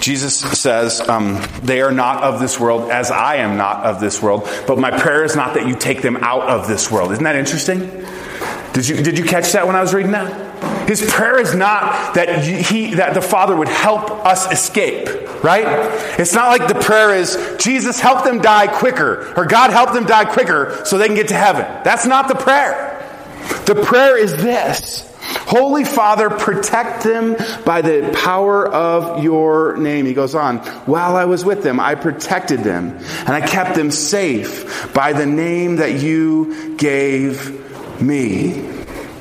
Jesus 0.00 0.40
says, 0.40 1.00
um, 1.08 1.40
They 1.62 1.80
are 1.80 1.92
not 1.92 2.24
of 2.24 2.40
this 2.40 2.58
world 2.58 2.90
as 2.90 3.12
I 3.12 3.36
am 3.36 3.56
not 3.56 3.84
of 3.84 4.00
this 4.00 4.20
world, 4.20 4.48
but 4.66 4.78
my 4.78 4.90
prayer 4.90 5.22
is 5.22 5.36
not 5.36 5.54
that 5.54 5.68
you 5.68 5.76
take 5.76 6.02
them 6.02 6.16
out 6.16 6.42
of 6.42 6.66
this 6.66 6.90
world. 6.90 7.12
Isn't 7.12 7.24
that 7.24 7.36
interesting? 7.36 7.80
Did 8.72 8.88
you, 8.88 9.02
did 9.02 9.18
you 9.18 9.24
catch 9.24 9.52
that 9.52 9.68
when 9.68 9.76
I 9.76 9.80
was 9.80 9.94
reading 9.94 10.12
that? 10.12 10.47
His 10.86 11.08
prayer 11.10 11.38
is 11.38 11.54
not 11.54 12.14
that 12.14 12.42
he 12.44 12.94
that 12.94 13.14
the 13.14 13.20
Father 13.20 13.54
would 13.54 13.68
help 13.68 14.10
us 14.24 14.50
escape, 14.50 15.06
right? 15.44 15.66
It's 16.18 16.32
not 16.32 16.48
like 16.48 16.66
the 16.66 16.80
prayer 16.80 17.14
is 17.14 17.56
Jesus 17.58 18.00
help 18.00 18.24
them 18.24 18.40
die 18.40 18.66
quicker 18.66 19.34
or 19.36 19.44
God 19.44 19.70
help 19.70 19.92
them 19.92 20.04
die 20.04 20.24
quicker 20.24 20.80
so 20.84 20.96
they 20.96 21.06
can 21.06 21.14
get 21.14 21.28
to 21.28 21.34
heaven. 21.34 21.62
That's 21.84 22.06
not 22.06 22.28
the 22.28 22.34
prayer. 22.34 22.94
The 23.66 23.74
prayer 23.74 24.16
is 24.16 24.32
this. 24.36 25.04
Holy 25.46 25.84
Father, 25.84 26.30
protect 26.30 27.04
them 27.04 27.36
by 27.64 27.82
the 27.82 28.16
power 28.22 28.66
of 28.66 29.22
your 29.22 29.76
name. 29.76 30.06
He 30.06 30.14
goes 30.14 30.34
on, 30.34 30.58
while 30.86 31.16
I 31.16 31.26
was 31.26 31.44
with 31.44 31.62
them, 31.62 31.80
I 31.80 31.94
protected 31.94 32.60
them 32.60 32.98
and 32.98 33.30
I 33.30 33.46
kept 33.46 33.74
them 33.74 33.90
safe 33.90 34.92
by 34.94 35.12
the 35.12 35.26
name 35.26 35.76
that 35.76 36.00
you 36.00 36.76
gave 36.76 38.00
me. 38.00 38.77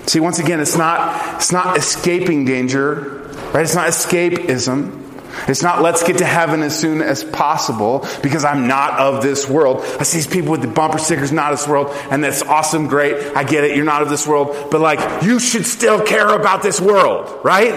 See, 0.07 0.21
once 0.21 0.39
again, 0.39 0.61
it's 0.61 0.77
not, 0.77 1.35
it's 1.35 1.51
not 1.51 1.77
escaping 1.77 2.45
danger, 2.45 3.29
right? 3.53 3.63
It's 3.63 3.75
not 3.75 3.87
escapism. 3.87 5.03
It's 5.49 5.61
not 5.61 5.81
let's 5.81 6.01
get 6.03 6.19
to 6.19 6.25
heaven 6.25 6.63
as 6.63 6.79
soon 6.79 7.01
as 7.01 7.23
possible 7.23 8.07
because 8.23 8.43
I'm 8.45 8.67
not 8.67 8.99
of 8.99 9.21
this 9.21 9.47
world. 9.49 9.81
I 9.99 10.03
see 10.03 10.19
these 10.19 10.27
people 10.27 10.51
with 10.51 10.61
the 10.61 10.67
bumper 10.67 10.97
stickers, 10.97 11.31
not 11.31 11.51
of 11.51 11.59
this 11.59 11.67
world, 11.67 11.93
and 12.09 12.23
that's 12.23 12.41
awesome, 12.41 12.87
great. 12.87 13.35
I 13.35 13.43
get 13.43 13.65
it, 13.65 13.75
you're 13.75 13.85
not 13.85 14.01
of 14.01 14.09
this 14.09 14.25
world, 14.25 14.69
but 14.71 14.79
like, 14.81 15.23
you 15.23 15.39
should 15.39 15.65
still 15.65 16.01
care 16.01 16.29
about 16.29 16.63
this 16.63 16.79
world, 16.81 17.41
right? 17.43 17.73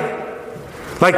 Like, 1.01 1.17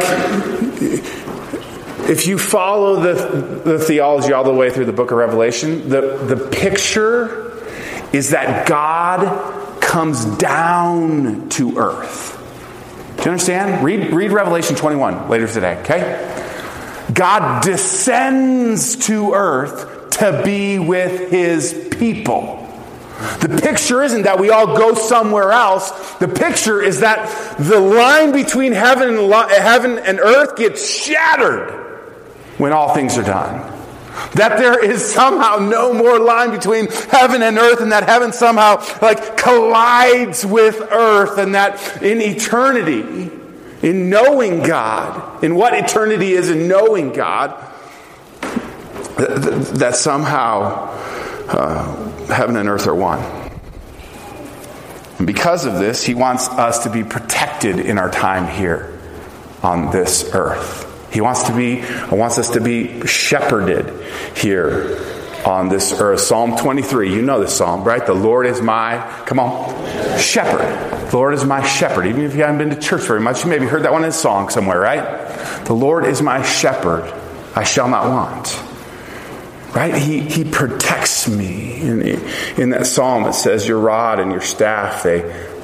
if 2.08 2.26
you 2.26 2.38
follow 2.38 3.00
the, 3.00 3.60
the 3.64 3.78
theology 3.78 4.32
all 4.32 4.44
the 4.44 4.54
way 4.54 4.70
through 4.70 4.86
the 4.86 4.92
book 4.92 5.10
of 5.10 5.18
Revelation, 5.18 5.90
the, 5.90 6.24
the 6.24 6.48
picture 6.48 7.52
is 8.12 8.30
that 8.30 8.66
God 8.66 9.61
comes 9.92 10.24
down 10.36 11.50
to 11.50 11.76
earth. 11.76 12.38
Do 13.18 13.24
you 13.24 13.30
understand? 13.32 13.84
Read, 13.84 14.10
read 14.14 14.32
Revelation 14.32 14.74
21 14.74 15.28
later 15.28 15.46
today, 15.46 15.78
okay? 15.82 17.10
God 17.12 17.62
descends 17.62 18.96
to 19.08 19.34
earth 19.34 20.08
to 20.12 20.40
be 20.42 20.78
with 20.78 21.30
his 21.30 21.90
people. 21.98 22.66
The 23.40 23.60
picture 23.62 24.02
isn't 24.02 24.22
that 24.22 24.40
we 24.40 24.48
all 24.48 24.78
go 24.78 24.94
somewhere 24.94 25.52
else. 25.52 26.14
The 26.14 26.28
picture 26.28 26.80
is 26.80 27.00
that 27.00 27.28
the 27.58 27.78
line 27.78 28.32
between 28.32 28.72
heaven 28.72 29.10
and, 29.18 29.50
heaven 29.50 29.98
and 29.98 30.20
earth 30.20 30.56
gets 30.56 30.90
shattered 30.90 31.70
when 32.56 32.72
all 32.72 32.94
things 32.94 33.18
are 33.18 33.24
done. 33.24 33.81
That 34.34 34.58
there 34.58 34.84
is 34.84 35.04
somehow 35.04 35.56
no 35.56 35.92
more 35.92 36.18
line 36.18 36.50
between 36.50 36.88
heaven 36.88 37.42
and 37.42 37.58
earth, 37.58 37.80
and 37.80 37.92
that 37.92 38.08
heaven 38.08 38.32
somehow 38.32 38.84
like 39.00 39.36
collides 39.36 40.44
with 40.44 40.80
earth, 40.80 41.38
and 41.38 41.54
that 41.54 42.02
in 42.02 42.20
eternity, 42.20 43.30
in 43.82 44.10
knowing 44.10 44.62
God, 44.62 45.42
in 45.42 45.54
what 45.54 45.74
eternity 45.74 46.32
is 46.32 46.50
in 46.50 46.68
knowing 46.68 47.12
God, 47.12 47.50
that 49.16 49.96
somehow 49.96 50.88
uh, 51.48 52.26
heaven 52.26 52.56
and 52.56 52.68
earth 52.68 52.86
are 52.86 52.94
one. 52.94 53.20
And 55.18 55.26
because 55.26 55.66
of 55.66 55.74
this, 55.74 56.04
he 56.04 56.14
wants 56.14 56.48
us 56.48 56.84
to 56.84 56.90
be 56.90 57.04
protected 57.04 57.78
in 57.78 57.98
our 57.98 58.10
time 58.10 58.46
here 58.46 58.98
on 59.62 59.90
this 59.90 60.30
earth. 60.34 60.91
He 61.12 61.20
wants 61.20 61.44
to 61.44 61.54
be, 61.54 61.82
uh, 61.82 62.14
wants 62.14 62.38
us 62.38 62.50
to 62.50 62.60
be 62.60 63.06
shepherded 63.06 63.92
here 64.36 64.98
on 65.44 65.68
this 65.68 65.92
earth. 66.00 66.20
Psalm 66.20 66.56
23, 66.56 67.12
you 67.12 67.22
know 67.22 67.40
this 67.40 67.56
psalm, 67.56 67.84
right? 67.84 68.04
The 68.04 68.14
Lord 68.14 68.46
is 68.46 68.62
my, 68.62 68.98
come 69.26 69.38
on, 69.38 70.18
shepherd. 70.18 71.10
The 71.10 71.16
Lord 71.16 71.34
is 71.34 71.44
my 71.44 71.62
shepherd. 71.66 72.06
Even 72.06 72.22
if 72.22 72.34
you 72.34 72.42
haven't 72.42 72.58
been 72.58 72.70
to 72.70 72.80
church 72.80 73.02
very 73.02 73.20
much, 73.20 73.44
you 73.44 73.50
maybe 73.50 73.66
heard 73.66 73.82
that 73.82 73.92
one 73.92 74.04
in 74.04 74.08
a 74.08 74.12
song 74.12 74.48
somewhere, 74.48 74.80
right? 74.80 75.64
The 75.66 75.74
Lord 75.74 76.06
is 76.06 76.22
my 76.22 76.42
shepherd. 76.42 77.12
I 77.54 77.64
shall 77.64 77.88
not 77.88 78.08
want. 78.08 78.62
Right? 79.74 79.94
He, 79.94 80.20
he 80.20 80.44
protects 80.44 81.28
me. 81.28 81.80
In, 81.80 82.02
in 82.58 82.70
that 82.70 82.86
psalm, 82.86 83.26
it 83.26 83.34
says, 83.34 83.66
Your 83.66 83.78
rod 83.78 84.20
and 84.20 84.30
your 84.30 84.40
staff, 84.40 85.02
they, 85.02 85.20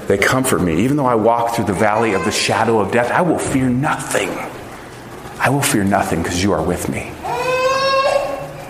they 0.07 0.19
comfort 0.19 0.61
me. 0.61 0.83
Even 0.85 0.97
though 0.97 1.07
I 1.07 1.15
walk 1.15 1.55
through 1.55 1.67
the 1.67 1.75
valley 1.75 2.15
of 2.15 2.25
the 2.25 2.33
shadow 2.33 2.81
of 2.81 2.91
death, 2.91 3.11
I 3.11 3.23
will 3.23 3.39
fear 3.39 3.69
nothing 3.69 4.31
I 5.39 5.51
will 5.51 5.63
fear 5.63 5.85
nothing 5.85 6.23
because 6.23 6.43
you 6.43 6.53
are 6.53 6.63
with 6.63 6.89
me. 6.89 7.13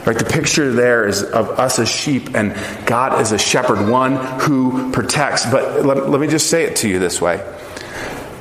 Right, 0.06 0.16
the 0.16 0.24
picture 0.24 0.72
there 0.72 1.06
is 1.06 1.22
of 1.22 1.50
us 1.58 1.78
as 1.78 1.88
sheep 1.88 2.34
and 2.34 2.54
God 2.86 3.20
as 3.20 3.32
a 3.32 3.38
shepherd, 3.38 3.90
one 3.90 4.16
who 4.40 4.90
protects. 4.90 5.44
But 5.44 5.84
let, 5.84 6.08
let 6.08 6.20
me 6.20 6.28
just 6.28 6.48
say 6.48 6.64
it 6.64 6.76
to 6.76 6.88
you 6.88 6.98
this 6.98 7.20
way 7.20 7.44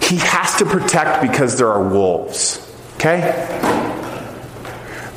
He 0.01 0.17
has 0.17 0.55
to 0.57 0.65
protect 0.65 1.21
because 1.21 1.57
there 1.57 1.69
are 1.69 1.89
wolves. 1.89 2.63
Okay? 2.95 3.21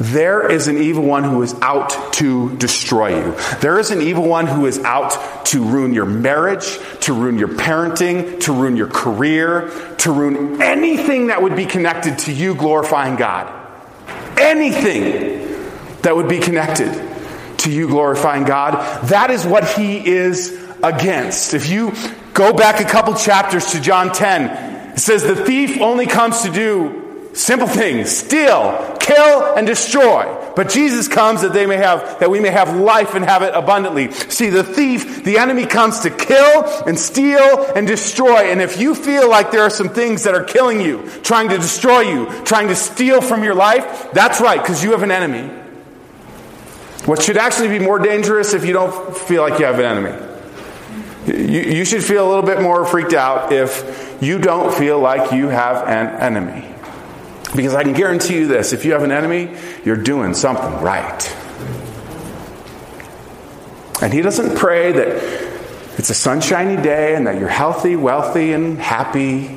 There 0.01 0.51
is 0.51 0.67
an 0.67 0.79
evil 0.79 1.05
one 1.05 1.25
who 1.25 1.43
is 1.43 1.55
out 1.61 2.15
to 2.15 2.57
destroy 2.57 3.23
you. 3.23 3.37
There 3.61 3.79
is 3.79 3.91
an 3.91 4.01
evil 4.01 4.27
one 4.27 4.47
who 4.47 4.65
is 4.65 4.79
out 4.79 5.45
to 5.47 5.63
ruin 5.63 5.93
your 5.93 6.07
marriage, 6.07 6.79
to 7.01 7.13
ruin 7.13 7.39
your 7.39 7.49
parenting, 7.49 8.41
to 8.41 8.53
ruin 8.53 8.79
your 8.79 8.87
career, 8.87 9.69
to 10.01 10.13
ruin 10.13 10.63
anything 10.63 11.29
that 11.29 11.43
would 11.43 11.57
be 11.57 11.67
connected 11.67 12.19
to 12.21 12.33
you 12.33 12.55
glorifying 12.55 13.17
God. 13.17 13.53
Anything 14.39 15.41
that 16.03 16.17
would 16.17 16.29
be 16.29 16.39
connected 16.39 16.93
to 17.59 17.71
you 17.71 17.89
glorifying 17.89 18.45
God. 18.45 19.09
That 19.09 19.31
is 19.31 19.47
what 19.47 19.69
he 19.69 20.07
is 20.07 20.59
against. 20.83 21.55
If 21.55 21.69
you 21.69 21.93
go 22.33 22.53
back 22.53 22.81
a 22.81 22.85
couple 22.85 23.15
chapters 23.15 23.73
to 23.73 23.81
John 23.81 24.13
10, 24.13 24.93
it 24.93 24.99
says 24.99 25.23
the 25.23 25.37
thief 25.37 25.81
only 25.81 26.07
comes 26.07 26.43
to 26.43 26.51
do 26.51 27.00
Simple 27.33 27.69
things. 27.69 28.11
Steal, 28.11 28.97
kill, 28.99 29.55
and 29.55 29.67
destroy. 29.67 30.53
But 30.57 30.69
Jesus 30.69 31.07
comes 31.07 31.43
that 31.43 31.53
they 31.53 31.65
may 31.65 31.77
have, 31.77 32.19
that 32.19 32.31
we 32.31 32.41
may 32.41 32.51
have 32.51 32.77
life 32.77 33.15
and 33.15 33.25
have 33.25 33.43
it 33.43 33.55
abundantly. 33.55 34.11
See, 34.11 34.51
the 34.51 34.65
thief, 34.65 35.23
the 35.25 35.39
enemy 35.39 35.65
comes 35.65 36.01
to 36.01 36.11
kill 36.11 36.65
and 36.87 36.99
steal 36.99 37.73
and 37.75 37.87
destroy. 37.87 38.51
And 38.51 38.61
if 38.61 38.81
you 38.81 38.95
feel 38.95 39.31
like 39.31 39.53
there 39.53 39.63
are 39.63 39.71
some 39.71 39.89
things 39.89 40.25
that 40.25 40.35
are 40.35 40.45
killing 40.45 40.81
you, 40.81 41.09
trying 41.23 41.49
to 41.51 41.57
destroy 41.57 42.01
you, 42.01 42.27
trying 42.45 42.69
to 42.69 42.77
steal 42.77 43.21
from 43.21 43.45
your 43.45 43.55
life, 43.55 44.11
that's 44.13 44.41
right, 44.41 44.61
because 44.61 44.83
you 44.83 44.91
have 44.91 45.03
an 45.03 45.13
enemy. 45.13 45.49
What 47.07 47.23
should 47.23 47.37
actually 47.37 47.69
be 47.69 47.79
more 47.79 47.99
dangerous 47.99 48.55
if 48.55 48.65
you 48.65 48.73
don't 48.73 49.17
feel 49.17 49.43
like 49.43 49.59
you 49.59 49.67
have 49.67 49.79
an 49.79 49.85
enemy? 49.85 50.27
You, 51.27 51.61
you 51.61 51.85
should 51.85 52.03
feel 52.03 52.27
a 52.27 52.29
little 52.29 52.45
bit 52.45 52.61
more 52.61 52.85
freaked 52.85 53.15
out 53.15 53.53
if 53.53 54.19
you 54.21 54.39
don't 54.39 54.75
feel 54.75 54.99
like 54.99 55.33
you 55.33 55.49
have 55.49 55.89
an 55.89 56.09
enemy. 56.21 56.67
Because 57.55 57.75
I 57.75 57.83
can 57.83 57.93
guarantee 57.93 58.37
you 58.37 58.47
this 58.47 58.73
if 58.73 58.85
you 58.85 58.93
have 58.93 59.03
an 59.03 59.13
enemy, 59.13 59.57
you're 59.85 59.97
doing 59.97 60.35
something 60.35 60.81
right. 60.83 61.37
And 64.03 64.13
he 64.13 64.23
doesn't 64.23 64.57
pray 64.57 64.93
that 64.93 65.51
it's 65.99 66.09
a 66.09 66.15
sunshiny 66.15 66.81
day 66.81 67.15
and 67.15 67.27
that 67.27 67.39
you're 67.39 67.49
healthy, 67.49 67.97
wealthy, 67.97 68.53
and 68.55 68.79
happy. 68.79 69.49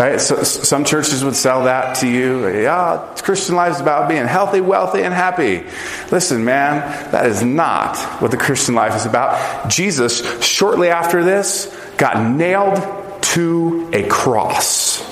Right? 0.00 0.20
So, 0.20 0.42
some 0.42 0.84
churches 0.84 1.24
would 1.24 1.36
sell 1.36 1.64
that 1.64 1.98
to 1.98 2.08
you. 2.08 2.48
Yeah, 2.48 3.14
Christian 3.22 3.54
life 3.54 3.76
is 3.76 3.80
about 3.80 4.08
being 4.08 4.26
healthy, 4.26 4.60
wealthy, 4.60 5.02
and 5.02 5.14
happy. 5.14 5.64
Listen, 6.10 6.44
man, 6.44 6.80
that 7.12 7.26
is 7.26 7.42
not 7.42 7.96
what 8.20 8.32
the 8.32 8.36
Christian 8.36 8.74
life 8.74 8.96
is 8.96 9.06
about. 9.06 9.70
Jesus, 9.70 10.44
shortly 10.44 10.88
after 10.88 11.22
this, 11.22 11.72
got 11.96 12.30
nailed 12.30 13.22
to 13.22 13.88
a 13.92 14.08
cross. 14.08 15.05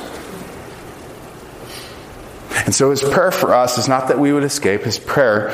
And 2.64 2.74
so 2.74 2.90
his 2.90 3.02
prayer 3.02 3.30
for 3.30 3.54
us 3.54 3.76
is 3.76 3.88
not 3.88 4.08
that 4.08 4.18
we 4.18 4.32
would 4.32 4.44
escape. 4.44 4.82
His 4.82 4.98
prayer 4.98 5.50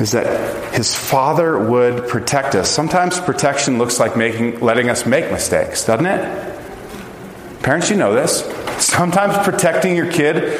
is 0.00 0.12
that 0.12 0.74
his 0.74 0.94
father 0.94 1.58
would 1.58 2.08
protect 2.08 2.54
us. 2.54 2.70
Sometimes 2.70 3.20
protection 3.20 3.76
looks 3.76 4.00
like 4.00 4.16
making, 4.16 4.60
letting 4.60 4.88
us 4.88 5.04
make 5.04 5.30
mistakes, 5.30 5.84
doesn't 5.84 6.06
it? 6.06 7.62
Parents, 7.62 7.90
you 7.90 7.96
know 7.96 8.14
this. 8.14 8.44
Sometimes 8.78 9.36
protecting 9.44 9.94
your 9.94 10.10
kid 10.10 10.58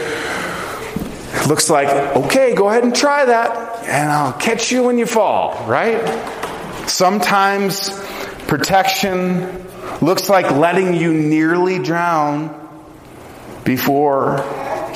looks 1.49 1.71
like, 1.71 1.89
okay, 2.17 2.55
go 2.55 2.69
ahead 2.69 2.85
and 2.85 2.95
try 2.95 3.25
that, 3.25 3.85
and 3.85 4.11
I'll 4.11 4.33
catch 4.33 4.73
you 4.73 4.85
when 4.85 4.99
you 4.99 5.07
fall, 5.07 5.67
right? 5.67 6.01
Sometimes 6.89 7.91
protection 8.47 9.67
looks 10.01 10.29
like 10.29 10.51
letting 10.51 10.95
you 10.95 11.13
nearly 11.13 11.79
drown 11.79 12.61
before 13.65 14.39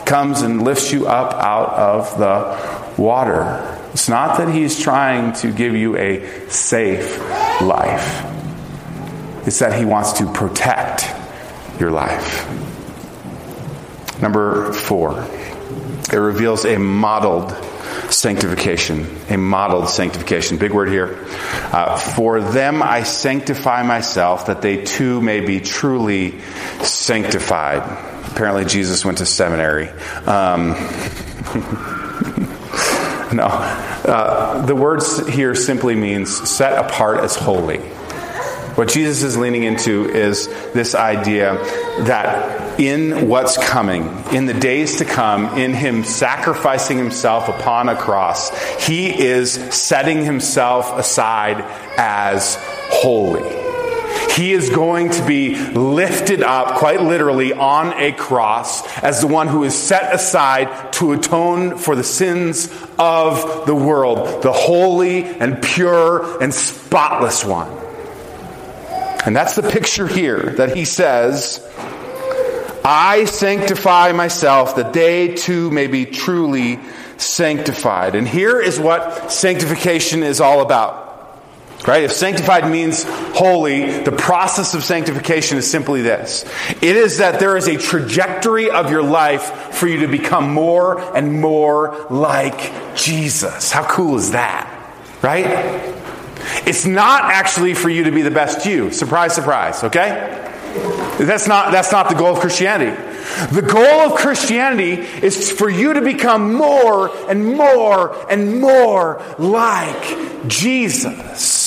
comes 0.08 0.42
and 0.42 0.62
lifts 0.62 0.90
you 0.90 1.06
up 1.06 1.34
out 1.34 1.68
of 1.74 2.18
the 2.18 3.00
water. 3.00 3.78
It's 3.92 4.08
not 4.08 4.38
that 4.38 4.48
he's 4.48 4.80
trying 4.80 5.34
to 5.34 5.52
give 5.52 5.74
you 5.74 5.96
a 5.96 6.48
safe 6.48 7.18
life, 7.60 8.24
it's 9.46 9.60
that 9.60 9.78
he 9.78 9.84
wants 9.84 10.14
to 10.14 10.32
protect 10.32 11.06
your 11.80 11.90
life. 11.90 12.46
Number 14.20 14.72
four, 14.72 15.26
it 16.12 16.16
reveals 16.16 16.64
a 16.64 16.78
modeled 16.78 17.52
sanctification, 18.10 19.06
a 19.28 19.36
modeled 19.36 19.88
sanctification. 19.88 20.56
Big 20.56 20.72
word 20.72 20.88
here. 20.88 21.24
Uh, 21.72 21.96
for 21.98 22.40
them 22.40 22.82
I 22.82 23.02
sanctify 23.02 23.82
myself, 23.82 24.46
that 24.46 24.62
they 24.62 24.84
too 24.84 25.20
may 25.20 25.40
be 25.40 25.60
truly 25.60 26.40
sanctified. 26.82 27.82
Apparently, 28.32 28.64
Jesus 28.64 29.04
went 29.04 29.18
to 29.18 29.26
seminary. 29.26 29.88
Um, 30.26 30.68
no. 33.32 33.46
Uh, 33.46 34.64
the 34.64 34.76
words 34.76 35.28
here 35.28 35.54
simply 35.54 35.94
means 35.94 36.48
set 36.48 36.84
apart 36.84 37.20
as 37.20 37.36
holy. 37.36 37.80
What 38.78 38.88
Jesus 38.88 39.24
is 39.24 39.36
leaning 39.36 39.64
into 39.64 40.08
is 40.08 40.46
this 40.72 40.94
idea 40.94 41.54
that 42.04 42.78
in 42.78 43.28
what's 43.28 43.58
coming, 43.58 44.04
in 44.32 44.46
the 44.46 44.54
days 44.54 44.98
to 44.98 45.04
come, 45.04 45.58
in 45.58 45.74
Him 45.74 46.04
sacrificing 46.04 46.96
Himself 46.96 47.48
upon 47.48 47.88
a 47.88 47.96
cross, 47.96 48.56
He 48.86 49.08
is 49.08 49.52
setting 49.74 50.24
Himself 50.24 50.96
aside 50.96 51.64
as 51.96 52.56
holy. 52.90 53.57
He 54.38 54.52
is 54.52 54.70
going 54.70 55.10
to 55.10 55.26
be 55.26 55.56
lifted 55.56 56.44
up, 56.44 56.78
quite 56.78 57.02
literally, 57.02 57.52
on 57.52 57.92
a 57.94 58.12
cross 58.12 58.86
as 58.98 59.20
the 59.20 59.26
one 59.26 59.48
who 59.48 59.64
is 59.64 59.76
set 59.76 60.14
aside 60.14 60.92
to 60.92 61.10
atone 61.10 61.76
for 61.76 61.96
the 61.96 62.04
sins 62.04 62.72
of 63.00 63.66
the 63.66 63.74
world, 63.74 64.44
the 64.44 64.52
holy 64.52 65.24
and 65.24 65.60
pure 65.60 66.40
and 66.40 66.54
spotless 66.54 67.44
one. 67.44 67.68
And 69.26 69.34
that's 69.34 69.56
the 69.56 69.68
picture 69.68 70.06
here 70.06 70.54
that 70.58 70.76
he 70.76 70.84
says, 70.84 71.60
I 72.84 73.24
sanctify 73.24 74.12
myself 74.12 74.76
that 74.76 74.92
they 74.92 75.34
too 75.34 75.72
may 75.72 75.88
be 75.88 76.06
truly 76.06 76.78
sanctified. 77.16 78.14
And 78.14 78.28
here 78.28 78.60
is 78.60 78.78
what 78.78 79.32
sanctification 79.32 80.22
is 80.22 80.40
all 80.40 80.60
about. 80.62 81.07
Right? 81.88 82.02
If 82.02 82.12
sanctified 82.12 82.70
means 82.70 83.04
holy, 83.08 84.02
the 84.02 84.12
process 84.12 84.74
of 84.74 84.84
sanctification 84.84 85.56
is 85.56 85.70
simply 85.70 86.02
this. 86.02 86.44
It 86.82 86.96
is 86.96 87.16
that 87.16 87.40
there 87.40 87.56
is 87.56 87.66
a 87.66 87.78
trajectory 87.78 88.70
of 88.70 88.90
your 88.90 89.02
life 89.02 89.72
for 89.72 89.86
you 89.88 90.00
to 90.00 90.06
become 90.06 90.52
more 90.52 91.00
and 91.16 91.40
more 91.40 92.06
like 92.10 92.94
Jesus. 92.94 93.72
How 93.72 93.88
cool 93.88 94.18
is 94.18 94.32
that? 94.32 94.68
Right? 95.22 95.46
It's 96.66 96.84
not 96.84 97.24
actually 97.24 97.72
for 97.72 97.88
you 97.88 98.04
to 98.04 98.10
be 98.10 98.20
the 98.20 98.30
best 98.30 98.66
you. 98.66 98.90
Surprise, 98.92 99.34
surprise, 99.34 99.82
okay? 99.84 100.44
That's 101.18 101.48
not, 101.48 101.72
that's 101.72 101.90
not 101.90 102.10
the 102.10 102.16
goal 102.16 102.34
of 102.34 102.40
Christianity. 102.40 103.02
The 103.50 103.62
goal 103.62 104.12
of 104.12 104.14
Christianity 104.14 104.92
is 105.24 105.50
for 105.50 105.70
you 105.70 105.94
to 105.94 106.02
become 106.02 106.52
more 106.52 107.08
and 107.30 107.56
more 107.56 108.30
and 108.30 108.60
more 108.60 109.22
like 109.38 110.48
Jesus. 110.48 111.57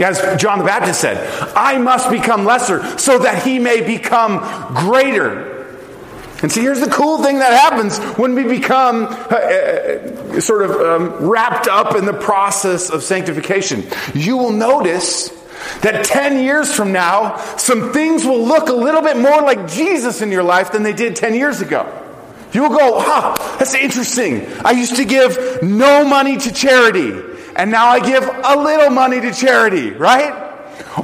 As 0.00 0.40
John 0.40 0.58
the 0.58 0.64
Baptist 0.64 1.00
said, 1.00 1.18
I 1.54 1.78
must 1.78 2.10
become 2.10 2.44
lesser 2.44 2.98
so 2.98 3.18
that 3.18 3.42
he 3.42 3.58
may 3.58 3.82
become 3.82 4.38
greater. 4.74 5.50
And 6.42 6.50
see, 6.50 6.62
here's 6.62 6.80
the 6.80 6.90
cool 6.90 7.22
thing 7.22 7.38
that 7.40 7.52
happens 7.52 7.98
when 8.16 8.34
we 8.34 8.44
become 8.44 9.04
uh, 9.04 9.10
uh, 9.10 10.40
sort 10.40 10.62
of 10.62 10.70
um, 10.70 11.28
wrapped 11.28 11.68
up 11.68 11.96
in 11.96 12.06
the 12.06 12.14
process 12.14 12.88
of 12.88 13.02
sanctification. 13.02 13.84
You 14.14 14.38
will 14.38 14.52
notice 14.52 15.28
that 15.82 16.04
10 16.04 16.42
years 16.42 16.74
from 16.74 16.92
now, 16.92 17.36
some 17.56 17.92
things 17.92 18.24
will 18.24 18.42
look 18.42 18.70
a 18.70 18.74
little 18.74 19.02
bit 19.02 19.18
more 19.18 19.42
like 19.42 19.68
Jesus 19.68 20.22
in 20.22 20.30
your 20.32 20.42
life 20.42 20.72
than 20.72 20.82
they 20.82 20.94
did 20.94 21.14
10 21.14 21.34
years 21.34 21.60
ago. 21.60 22.00
You 22.52 22.62
will 22.62 22.76
go, 22.76 23.00
huh, 23.00 23.56
that's 23.58 23.74
interesting. 23.74 24.46
I 24.64 24.72
used 24.72 24.96
to 24.96 25.04
give 25.04 25.62
no 25.62 26.04
money 26.04 26.36
to 26.38 26.52
charity, 26.52 27.12
and 27.56 27.70
now 27.70 27.86
I 27.86 28.00
give 28.00 28.24
a 28.24 28.56
little 28.56 28.90
money 28.90 29.20
to 29.20 29.32
charity, 29.32 29.90
right? 29.90 30.48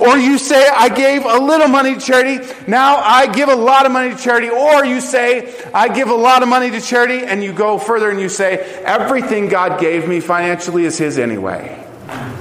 Or 0.01 0.19
you 0.19 0.39
say, 0.39 0.69
I 0.69 0.89
gave 0.89 1.25
a 1.25 1.39
little 1.39 1.69
money 1.69 1.95
to 1.95 2.01
charity, 2.01 2.45
now 2.67 2.97
I 2.97 3.33
give 3.33 3.49
a 3.49 3.55
lot 3.55 3.87
of 3.87 3.93
money 3.93 4.15
to 4.15 4.21
charity. 4.21 4.49
Or 4.49 4.85
you 4.85 5.01
say, 5.01 5.55
I 5.73 5.89
give 5.95 6.09
a 6.09 6.15
lot 6.15 6.43
of 6.43 6.49
money 6.49 6.71
to 6.73 6.81
charity, 6.81 7.25
and 7.25 7.43
you 7.43 7.53
go 7.53 7.79
further 7.79 8.11
and 8.11 8.21
you 8.21 8.29
say, 8.29 8.57
everything 8.85 9.49
God 9.49 9.81
gave 9.81 10.09
me 10.09 10.21
financially 10.21 10.85
is 10.85 10.99
His 10.99 11.19
anyway. 11.19 11.85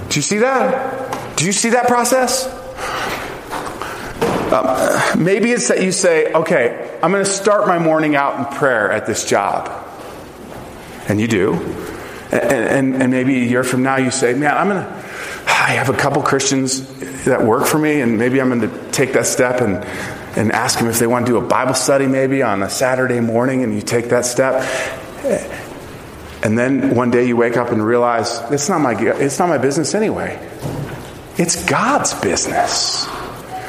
Do 0.10 0.15
you 0.18 0.24
see 0.24 0.39
that? 0.39 1.38
Do 1.38 1.46
you 1.46 1.52
see 1.52 1.72
that 1.72 1.88
process? 1.88 2.48
Um, 4.52 5.24
maybe 5.24 5.52
it's 5.52 5.68
that 5.68 5.84
you 5.84 5.91
say, 5.91 6.32
okay, 6.32 6.98
I'm 7.02 7.12
going 7.12 7.24
to 7.24 7.30
start 7.30 7.68
my 7.68 7.80
morning 7.80 8.15
out 8.15 8.39
in 8.39 8.58
prayer 8.58 8.91
at 8.91 9.06
this 9.06 9.26
job. 9.26 9.70
And 11.08 11.20
you 11.20 11.28
do. 11.28 11.85
And, 12.32 12.96
and, 12.96 13.02
and 13.02 13.12
maybe 13.12 13.42
a 13.44 13.46
year 13.46 13.64
from 13.64 13.84
now 13.84 13.98
you 13.98 14.12
say, 14.12 14.34
man, 14.34 14.56
I'm 14.56 14.68
going 14.68 14.84
to, 14.84 14.90
I 15.48 15.74
have 15.74 15.90
a 15.90 15.94
couple 15.98 16.22
Christians 16.22 16.86
that 17.26 17.44
work 17.44 17.66
for 17.66 17.78
me, 17.78 18.02
and 18.02 18.18
maybe 18.18 18.42
I'm 18.42 18.50
going 18.50 18.70
to 18.70 18.92
take 18.92 19.14
that 19.14 19.26
step 19.26 19.62
and, 19.62 19.84
and 20.38 20.52
ask 20.52 20.80
them 20.80 20.88
if 20.90 21.00
they 21.00 21.08
want 21.08 21.26
to 21.26 21.32
do 21.32 21.38
a 21.38 21.48
Bible 21.48 21.74
study 21.74 22.08
maybe 22.08 22.44
on 22.44 22.64
a 22.64 22.70
Saturday 22.70 23.20
morning, 23.20 23.64
and 23.64 23.74
you 23.74 23.82
take 23.82 24.10
that 24.10 24.26
step. 24.26 24.64
And 26.44 26.58
then 26.58 26.96
one 26.96 27.10
day 27.10 27.26
you 27.26 27.36
wake 27.36 27.58
up 27.58 27.72
and 27.72 27.84
realize 27.84 28.40
it's 28.52 28.70
not 28.70 28.80
my, 28.82 28.94
it's 29.00 29.40
not 29.40 29.50
my 29.50 29.58
business 29.58 29.96
anyway. 29.96 30.38
It's 31.38 31.66
God's 31.66 32.14
business. 32.14 33.08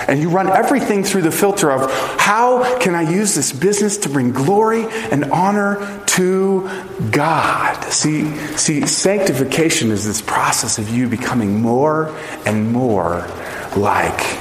And 0.09 0.21
you 0.21 0.29
run 0.29 0.49
everything 0.49 1.03
through 1.03 1.23
the 1.23 1.33
filter 1.33 1.73
of 1.73 1.90
how 2.21 2.79
can 2.79 2.95
I 2.95 3.11
use 3.11 3.35
this 3.35 3.53
business 3.53 3.97
to 3.99 4.09
bring 4.09 4.33
glory 4.33 4.85
and 5.11 5.25
honor 5.33 6.05
to 6.16 6.68
God? 7.11 7.83
See, 7.85 8.35
see, 8.57 8.87
sanctification 8.87 9.90
is 9.90 10.05
this 10.05 10.20
process 10.20 10.79
of 10.79 10.90
you 10.90 11.09
becoming 11.09 11.61
more 11.61 12.16
and 12.44 12.72
more 12.72 13.29
like 13.76 14.38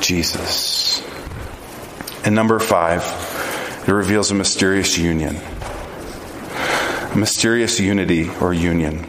Jesus. 0.00 1.02
And 2.24 2.34
number 2.34 2.58
five, 2.58 3.02
it 3.86 3.92
reveals 3.92 4.30
a 4.30 4.34
mysterious 4.34 4.98
union. 4.98 5.36
A 5.36 7.16
mysterious 7.16 7.80
unity 7.80 8.28
or 8.40 8.52
union 8.52 9.08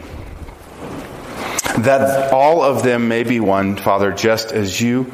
that 1.78 2.32
all 2.32 2.62
of 2.62 2.82
them 2.82 3.08
may 3.08 3.24
be 3.24 3.40
one, 3.40 3.76
Father, 3.76 4.12
just 4.12 4.52
as 4.52 4.80
you 4.80 5.12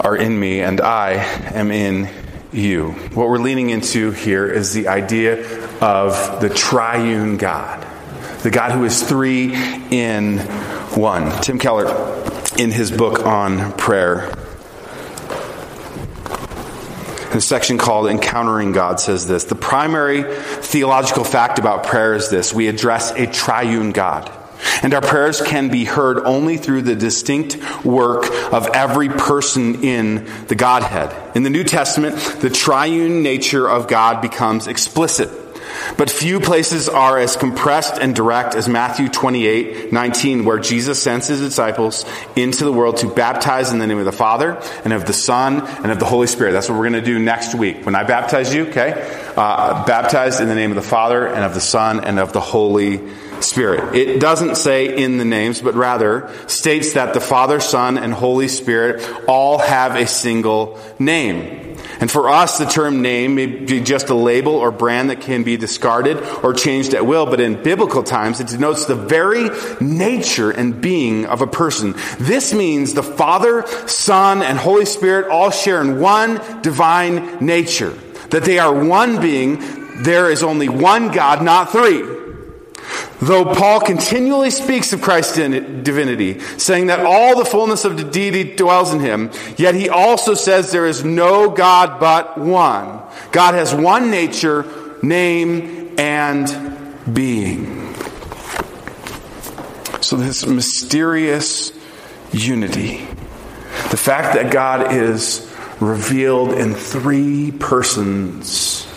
are 0.00 0.16
in 0.16 0.38
me 0.38 0.60
and 0.60 0.80
I 0.80 1.12
am 1.54 1.70
in 1.70 2.08
you. 2.52 2.92
What 3.14 3.28
we're 3.28 3.38
leaning 3.38 3.70
into 3.70 4.10
here 4.10 4.46
is 4.46 4.72
the 4.72 4.88
idea 4.88 5.42
of 5.80 6.40
the 6.40 6.48
triune 6.48 7.36
God, 7.36 7.86
the 8.42 8.50
God 8.50 8.72
who 8.72 8.84
is 8.84 9.02
three 9.02 9.54
in 9.90 10.38
one. 10.94 11.40
Tim 11.42 11.58
Keller, 11.58 11.86
in 12.58 12.70
his 12.70 12.90
book 12.90 13.24
on 13.24 13.72
prayer, 13.72 14.32
in 17.30 17.38
a 17.38 17.40
section 17.40 17.78
called 17.78 18.08
Encountering 18.08 18.72
God 18.72 19.00
says 19.00 19.26
this 19.26 19.44
The 19.44 19.54
primary 19.54 20.22
theological 20.22 21.24
fact 21.24 21.58
about 21.58 21.84
prayer 21.84 22.14
is 22.14 22.28
this 22.28 22.52
we 22.52 22.68
address 22.68 23.12
a 23.12 23.26
triune 23.26 23.92
God. 23.92 24.30
And 24.82 24.94
our 24.94 25.00
prayers 25.00 25.40
can 25.40 25.68
be 25.68 25.84
heard 25.84 26.18
only 26.18 26.56
through 26.56 26.82
the 26.82 26.96
distinct 26.96 27.58
work 27.84 28.24
of 28.52 28.68
every 28.74 29.08
person 29.08 29.84
in 29.84 30.24
the 30.46 30.54
Godhead. 30.54 31.36
In 31.36 31.42
the 31.42 31.50
New 31.50 31.64
Testament, 31.64 32.16
the 32.40 32.50
triune 32.50 33.22
nature 33.22 33.68
of 33.68 33.88
God 33.88 34.20
becomes 34.20 34.66
explicit. 34.66 35.30
But 35.96 36.10
few 36.10 36.40
places 36.40 36.88
are 36.88 37.18
as 37.18 37.36
compressed 37.36 37.98
and 37.98 38.14
direct 38.14 38.54
as 38.54 38.68
Matthew 38.68 39.08
28, 39.08 39.92
19, 39.92 40.44
where 40.44 40.58
Jesus 40.58 41.02
sends 41.02 41.28
his 41.28 41.40
disciples 41.40 42.04
into 42.36 42.64
the 42.64 42.72
world 42.72 42.98
to 42.98 43.08
baptize 43.08 43.72
in 43.72 43.78
the 43.78 43.86
name 43.86 43.98
of 43.98 44.04
the 44.04 44.12
Father 44.12 44.60
and 44.84 44.92
of 44.92 45.06
the 45.06 45.12
Son 45.12 45.60
and 45.60 45.90
of 45.90 45.98
the 45.98 46.04
Holy 46.04 46.26
Spirit. 46.26 46.52
That's 46.52 46.68
what 46.68 46.76
we're 46.76 46.90
going 46.90 47.02
to 47.02 47.06
do 47.06 47.18
next 47.18 47.54
week. 47.54 47.84
When 47.84 47.94
I 47.94 48.04
baptize 48.04 48.54
you, 48.54 48.66
okay? 48.66 48.92
Uh, 49.36 49.84
baptized 49.84 50.40
in 50.40 50.48
the 50.48 50.54
name 50.54 50.70
of 50.70 50.76
the 50.76 50.82
Father 50.82 51.26
and 51.26 51.44
of 51.44 51.54
the 51.54 51.60
Son 51.60 52.04
and 52.04 52.18
of 52.18 52.32
the 52.32 52.40
Holy 52.40 52.98
Spirit. 52.98 53.31
It 53.94 54.20
doesn't 54.20 54.56
say 54.56 54.96
in 54.96 55.18
the 55.18 55.24
names, 55.24 55.60
but 55.60 55.74
rather 55.74 56.32
states 56.46 56.94
that 56.94 57.14
the 57.14 57.20
Father, 57.20 57.60
Son, 57.60 57.98
and 57.98 58.12
Holy 58.12 58.48
Spirit 58.48 59.02
all 59.28 59.58
have 59.58 59.96
a 59.96 60.06
single 60.06 60.78
name. 60.98 61.76
And 62.00 62.10
for 62.10 62.28
us, 62.28 62.58
the 62.58 62.64
term 62.64 63.02
name 63.02 63.36
may 63.36 63.46
be 63.46 63.80
just 63.80 64.08
a 64.08 64.14
label 64.14 64.54
or 64.54 64.70
brand 64.70 65.10
that 65.10 65.20
can 65.20 65.42
be 65.42 65.56
discarded 65.56 66.18
or 66.42 66.52
changed 66.52 66.94
at 66.94 67.06
will, 67.06 67.26
but 67.26 67.40
in 67.40 67.62
biblical 67.62 68.02
times, 68.02 68.40
it 68.40 68.48
denotes 68.48 68.86
the 68.86 68.96
very 68.96 69.50
nature 69.80 70.50
and 70.50 70.80
being 70.80 71.26
of 71.26 71.42
a 71.42 71.46
person. 71.46 71.94
This 72.18 72.52
means 72.52 72.94
the 72.94 73.02
Father, 73.02 73.66
Son, 73.86 74.42
and 74.42 74.58
Holy 74.58 74.84
Spirit 74.84 75.28
all 75.28 75.50
share 75.50 75.80
in 75.80 76.00
one 76.00 76.40
divine 76.62 77.44
nature. 77.44 77.90
That 78.30 78.44
they 78.44 78.58
are 78.58 78.72
one 78.72 79.20
being, 79.20 79.60
there 80.02 80.30
is 80.30 80.42
only 80.42 80.68
one 80.68 81.12
God, 81.12 81.42
not 81.42 81.70
three. 81.70 82.21
Though 83.22 83.54
Paul 83.54 83.78
continually 83.78 84.50
speaks 84.50 84.92
of 84.92 85.00
Christ's 85.00 85.36
divinity, 85.36 86.40
saying 86.58 86.88
that 86.88 87.06
all 87.06 87.38
the 87.38 87.44
fullness 87.44 87.84
of 87.84 87.96
the 87.96 88.02
deity 88.02 88.56
dwells 88.56 88.92
in 88.92 88.98
him, 88.98 89.30
yet 89.56 89.76
he 89.76 89.88
also 89.88 90.34
says 90.34 90.72
there 90.72 90.86
is 90.86 91.04
no 91.04 91.48
God 91.48 92.00
but 92.00 92.36
one. 92.36 93.00
God 93.30 93.54
has 93.54 93.72
one 93.72 94.10
nature, 94.10 94.66
name, 95.02 95.94
and 96.00 97.14
being. 97.14 97.94
So, 100.00 100.16
this 100.16 100.44
mysterious 100.44 101.70
unity, 102.32 103.06
the 103.92 103.96
fact 103.96 104.34
that 104.34 104.52
God 104.52 104.92
is 104.94 105.48
revealed 105.78 106.54
in 106.54 106.74
three 106.74 107.52
persons 107.52 108.91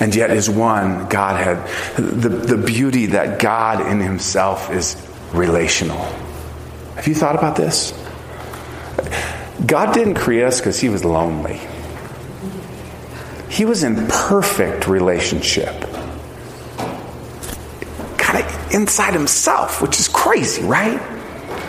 and 0.00 0.14
yet 0.14 0.30
is 0.30 0.48
one 0.48 1.08
Godhead, 1.08 1.66
the, 1.96 2.28
the 2.28 2.56
beauty 2.56 3.06
that 3.06 3.38
God 3.38 3.86
in 3.86 4.00
Himself 4.00 4.70
is 4.70 4.96
relational. 5.32 6.02
Have 6.96 7.06
you 7.06 7.14
thought 7.14 7.36
about 7.36 7.56
this? 7.56 7.92
God 9.64 9.92
didn't 9.92 10.14
create 10.14 10.44
us 10.44 10.58
because 10.58 10.80
He 10.80 10.88
was 10.88 11.04
lonely. 11.04 11.60
He 13.50 13.64
was 13.66 13.82
in 13.82 14.06
perfect 14.06 14.86
relationship. 14.86 15.74
Kind 18.16 18.44
of 18.44 18.72
inside 18.72 19.12
himself, 19.12 19.82
which 19.82 19.98
is 19.98 20.08
crazy, 20.08 20.62
right? 20.62 20.98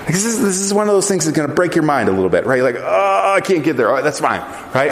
Because 0.05 0.23
this, 0.23 0.59
is 0.59 0.73
one 0.73 0.87
of 0.87 0.93
those 0.93 1.07
things 1.07 1.25
that's 1.25 1.35
going 1.35 1.49
to 1.49 1.55
break 1.55 1.73
your 1.75 1.83
mind 1.83 2.07
a 2.07 2.11
little 2.11 2.29
bit, 2.29 2.45
right? 2.45 2.57
You're 2.57 2.71
like, 2.71 2.81
oh, 2.81 3.33
I 3.35 3.41
can't 3.41 3.63
get 3.63 3.77
there. 3.77 4.01
That's 4.01 4.19
fine, 4.19 4.41
right? 4.73 4.91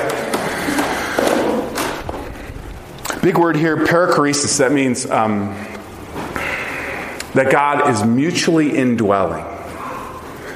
Big 3.30 3.38
word 3.38 3.58
here, 3.58 3.78
perichoresis. 3.78 4.58
That 4.58 4.72
means 4.72 5.08
um, 5.08 5.50
that 7.36 7.52
God 7.52 7.88
is 7.92 8.04
mutually 8.04 8.76
indwelling. 8.76 9.44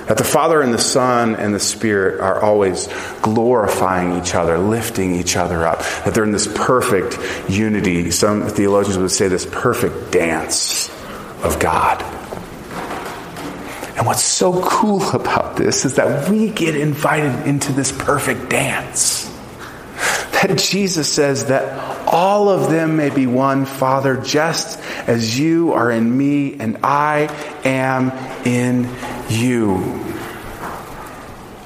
That 0.08 0.18
the 0.18 0.24
Father 0.24 0.60
and 0.60 0.74
the 0.74 0.80
Son 0.80 1.36
and 1.36 1.54
the 1.54 1.60
Spirit 1.60 2.20
are 2.20 2.42
always 2.42 2.88
glorifying 3.22 4.20
each 4.20 4.34
other, 4.34 4.58
lifting 4.58 5.14
each 5.14 5.38
other 5.38 5.68
up. 5.68 5.82
That 6.04 6.16
they're 6.16 6.24
in 6.24 6.32
this 6.32 6.52
perfect 6.52 7.20
unity. 7.48 8.10
Some 8.10 8.48
theologians 8.48 8.98
would 8.98 9.12
say 9.12 9.28
this 9.28 9.46
perfect 9.46 10.12
dance 10.12 10.90
of 11.44 11.60
God. 11.60 12.02
And 13.96 14.08
what's 14.08 14.24
so 14.24 14.64
cool 14.64 15.08
about 15.12 15.58
this 15.58 15.86
is 15.86 15.94
that 15.98 16.28
we 16.28 16.50
get 16.50 16.76
invited 16.76 17.46
into 17.46 17.72
this 17.72 17.92
perfect 17.92 18.50
dance. 18.50 19.23
Jesus 20.56 21.12
says 21.12 21.46
that 21.46 22.08
all 22.08 22.50
of 22.50 22.70
them 22.70 22.98
may 22.98 23.10
be 23.10 23.28
one, 23.28 23.66
Father, 23.66 24.18
just 24.18 24.80
as 25.08 25.38
you 25.40 25.74
are 25.74 25.92
in 25.92 26.18
me 26.18 26.60
and 26.60 26.78
I 26.84 27.30
am 27.64 28.12
in 28.46 28.90
you. 29.30 30.04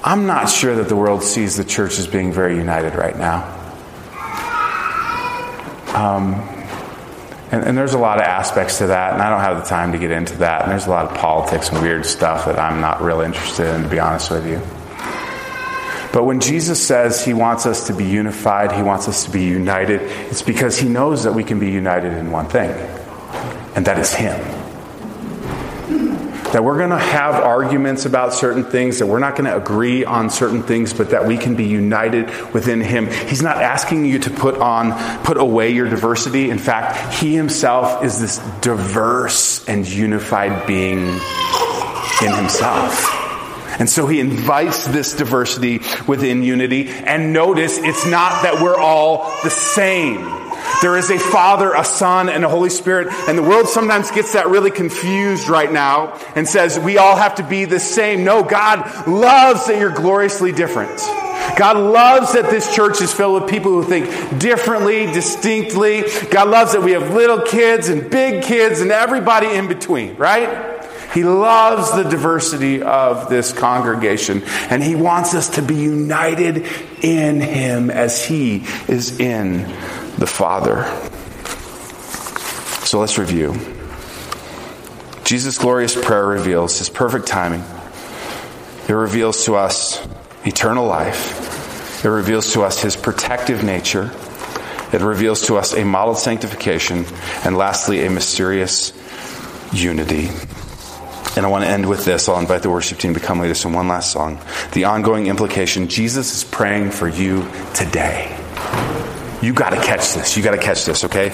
I'm 0.03 0.25
not 0.25 0.49
sure 0.49 0.75
that 0.75 0.87
the 0.87 0.95
world 0.95 1.23
sees 1.23 1.57
the 1.57 1.65
church 1.65 1.99
as 1.99 2.07
being 2.07 2.31
very 2.31 2.55
united 2.55 2.95
right 2.95 3.17
now. 3.17 3.53
Um, 5.93 6.35
and, 7.51 7.63
and, 7.63 7.77
there's 7.77 7.93
a 7.93 7.97
lot 7.97 8.17
of 8.17 8.23
aspects 8.23 8.77
to 8.79 8.87
that, 8.87 9.13
and 9.13 9.21
I 9.21 9.29
don't 9.29 9.39
have 9.39 9.57
the 9.57 9.67
time 9.67 9.93
to 9.93 9.97
get 9.97 10.11
into 10.11 10.37
that. 10.37 10.63
And 10.63 10.71
there's 10.71 10.85
a 10.85 10.91
lot 10.91 11.09
of 11.09 11.17
politics 11.17 11.69
and 11.69 11.81
weird 11.81 12.05
stuff 12.05 12.45
that 12.45 12.59
I'm 12.59 12.81
not 12.81 13.01
real 13.01 13.21
interested 13.21 13.73
in, 13.73 13.83
to 13.83 13.89
be 13.89 13.99
honest 13.99 14.29
with 14.29 14.45
you. 14.45 14.61
But 16.17 16.23
when 16.23 16.39
Jesus 16.39 16.83
says 16.83 17.23
he 17.23 17.35
wants 17.35 17.67
us 17.67 17.85
to 17.85 17.93
be 17.93 18.03
unified, 18.03 18.71
he 18.71 18.81
wants 18.81 19.07
us 19.07 19.25
to 19.25 19.29
be 19.29 19.43
united, 19.43 20.01
it's 20.31 20.41
because 20.41 20.75
he 20.75 20.89
knows 20.89 21.25
that 21.25 21.33
we 21.33 21.43
can 21.43 21.59
be 21.59 21.69
united 21.69 22.11
in 22.11 22.31
one 22.31 22.47
thing, 22.47 22.71
and 23.75 23.85
that 23.85 23.99
is 23.99 24.11
him. 24.15 24.35
That 26.53 26.63
we're 26.63 26.79
going 26.79 26.89
to 26.89 26.97
have 26.97 27.35
arguments 27.35 28.07
about 28.07 28.33
certain 28.33 28.63
things, 28.63 28.97
that 28.97 29.05
we're 29.05 29.19
not 29.19 29.35
going 29.35 29.45
to 29.45 29.55
agree 29.55 30.05
on 30.05 30.31
certain 30.31 30.63
things, 30.63 30.91
but 30.91 31.11
that 31.11 31.27
we 31.27 31.37
can 31.37 31.53
be 31.53 31.67
united 31.67 32.31
within 32.51 32.81
Him. 32.81 33.11
He's 33.11 33.43
not 33.43 33.57
asking 33.57 34.05
you 34.05 34.17
to 34.17 34.31
put 34.31 34.57
on, 34.57 34.93
put 35.23 35.37
away 35.37 35.69
your 35.69 35.87
diversity. 35.87 36.49
In 36.49 36.57
fact, 36.57 37.13
He 37.13 37.35
Himself 37.35 38.03
is 38.03 38.19
this 38.19 38.39
diverse 38.61 39.63
and 39.67 39.87
unified 39.87 40.65
being 40.65 40.97
in 40.99 42.33
Himself. 42.33 43.16
And 43.79 43.89
so 43.89 44.07
he 44.07 44.19
invites 44.19 44.87
this 44.87 45.15
diversity 45.15 45.81
within 46.07 46.43
unity. 46.43 46.87
And 46.89 47.33
notice 47.33 47.77
it's 47.77 48.05
not 48.05 48.43
that 48.43 48.61
we're 48.61 48.77
all 48.77 49.31
the 49.43 49.49
same. 49.49 50.37
There 50.81 50.97
is 50.97 51.09
a 51.09 51.17
Father, 51.17 51.73
a 51.73 51.83
Son, 51.83 52.29
and 52.29 52.43
a 52.43 52.49
Holy 52.49 52.69
Spirit. 52.69 53.07
And 53.27 53.37
the 53.37 53.43
world 53.43 53.67
sometimes 53.67 54.11
gets 54.11 54.33
that 54.33 54.47
really 54.47 54.71
confused 54.71 55.47
right 55.47 55.71
now 55.71 56.19
and 56.35 56.47
says 56.47 56.79
we 56.79 56.97
all 56.97 57.15
have 57.15 57.35
to 57.35 57.43
be 57.43 57.65
the 57.65 57.79
same. 57.79 58.23
No, 58.23 58.43
God 58.43 59.07
loves 59.07 59.67
that 59.67 59.79
you're 59.79 59.91
gloriously 59.91 60.51
different. 60.51 60.99
God 61.57 61.77
loves 61.77 62.33
that 62.33 62.49
this 62.49 62.75
church 62.75 63.01
is 63.01 63.13
filled 63.13 63.41
with 63.41 63.49
people 63.49 63.71
who 63.71 63.83
think 63.83 64.39
differently, 64.39 65.05
distinctly. 65.07 66.03
God 66.29 66.49
loves 66.49 66.73
that 66.73 66.83
we 66.83 66.91
have 66.91 67.13
little 67.13 67.41
kids 67.41 67.89
and 67.89 68.09
big 68.09 68.43
kids 68.43 68.81
and 68.81 68.91
everybody 68.91 69.47
in 69.47 69.67
between, 69.67 70.15
right? 70.17 70.76
He 71.17 71.23
loves 71.23 71.93
the 71.93 72.03
diversity 72.03 72.83
of 72.83 73.27
this 73.27 73.51
congregation, 73.51 74.43
and 74.69 74.83
He 74.83 74.93
wants 74.93 75.33
us 75.33 75.49
to 75.55 75.63
be 75.63 75.73
united 75.73 76.67
in 77.01 77.41
Him 77.41 77.89
as 77.89 78.23
He 78.23 78.65
is 78.87 79.19
in 79.19 79.63
the 80.19 80.27
Father. 80.27 80.83
So 82.85 82.99
let's 82.99 83.17
review. 83.17 83.55
Jesus' 85.23 85.57
glorious 85.57 85.95
prayer 85.95 86.27
reveals 86.27 86.77
His 86.77 86.87
perfect 86.87 87.25
timing. 87.25 87.63
It 88.87 88.93
reveals 88.93 89.45
to 89.45 89.55
us 89.55 90.07
eternal 90.45 90.85
life. 90.85 92.05
It 92.05 92.09
reveals 92.09 92.53
to 92.53 92.61
us 92.61 92.79
His 92.79 92.95
protective 92.95 93.63
nature. 93.63 94.11
It 94.93 95.01
reveals 95.01 95.47
to 95.47 95.55
us 95.55 95.73
a 95.73 95.83
modeled 95.83 96.19
sanctification. 96.19 97.05
And 97.43 97.57
lastly, 97.57 98.05
a 98.05 98.11
mysterious 98.11 98.93
unity. 99.73 100.29
And 101.37 101.45
I 101.45 101.49
want 101.49 101.65
to 101.65 101.69
end 101.69 101.87
with 101.87 102.03
this. 102.03 102.27
I'll 102.27 102.39
invite 102.39 102.63
the 102.63 102.71
worship 102.71 102.97
team 102.97 103.13
to 103.13 103.19
come 103.19 103.39
lead 103.39 103.51
us 103.51 103.63
in 103.63 103.71
one 103.71 103.87
last 103.87 104.11
song. 104.11 104.41
The 104.71 104.85
ongoing 104.85 105.27
implication 105.27 105.87
Jesus 105.87 106.33
is 106.33 106.43
praying 106.43 106.89
for 106.89 107.07
you 107.07 107.47
today. 107.75 108.35
You 109.39 109.53
got 109.53 109.69
to 109.69 109.75
catch 109.75 110.15
this. 110.15 110.35
You 110.35 110.41
got 110.41 110.53
to 110.53 110.57
catch 110.57 110.85
this, 110.85 111.03
okay? 111.03 111.29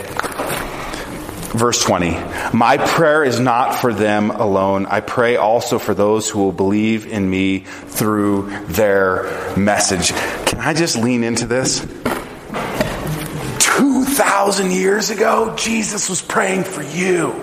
Verse 1.54 1.82
20 1.82 2.12
My 2.52 2.76
prayer 2.78 3.24
is 3.24 3.40
not 3.40 3.76
for 3.76 3.94
them 3.94 4.30
alone. 4.30 4.88
I 4.88 5.00
pray 5.00 5.38
also 5.38 5.80
for 5.80 5.94
those 5.94 6.30
who 6.30 6.40
will 6.40 6.52
believe 6.52 7.08
in 7.08 7.30
me 7.30 7.60
through 7.60 8.50
their 8.66 9.56
message. 9.56 10.12
Can 10.48 10.60
I 10.60 10.74
just 10.74 10.98
lean 10.98 11.24
into 11.24 11.46
this? 11.46 11.80
2,000 13.60 14.72
years 14.72 15.12
ago, 15.12 15.56
Jesus 15.56 16.10
was 16.10 16.22
praying 16.22 16.66
for 16.66 16.84
you. 16.84 17.34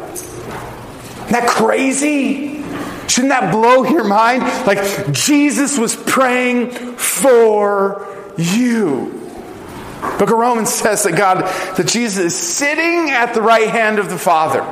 That 1.30 1.48
crazy? 1.48 2.62
Shouldn't 3.08 3.30
that 3.30 3.52
blow 3.52 3.84
your 3.84 4.04
mind? 4.04 4.42
Like, 4.66 5.12
Jesus 5.12 5.78
was 5.78 5.96
praying 5.96 6.70
for 6.70 8.06
you. 8.36 9.16
Book 10.18 10.30
of 10.30 10.38
Romans 10.38 10.72
says 10.72 11.02
that 11.02 11.16
God, 11.16 11.42
that 11.76 11.86
Jesus 11.86 12.24
is 12.24 12.36
sitting 12.36 13.10
at 13.10 13.34
the 13.34 13.42
right 13.42 13.68
hand 13.68 13.98
of 13.98 14.08
the 14.08 14.18
Father, 14.18 14.64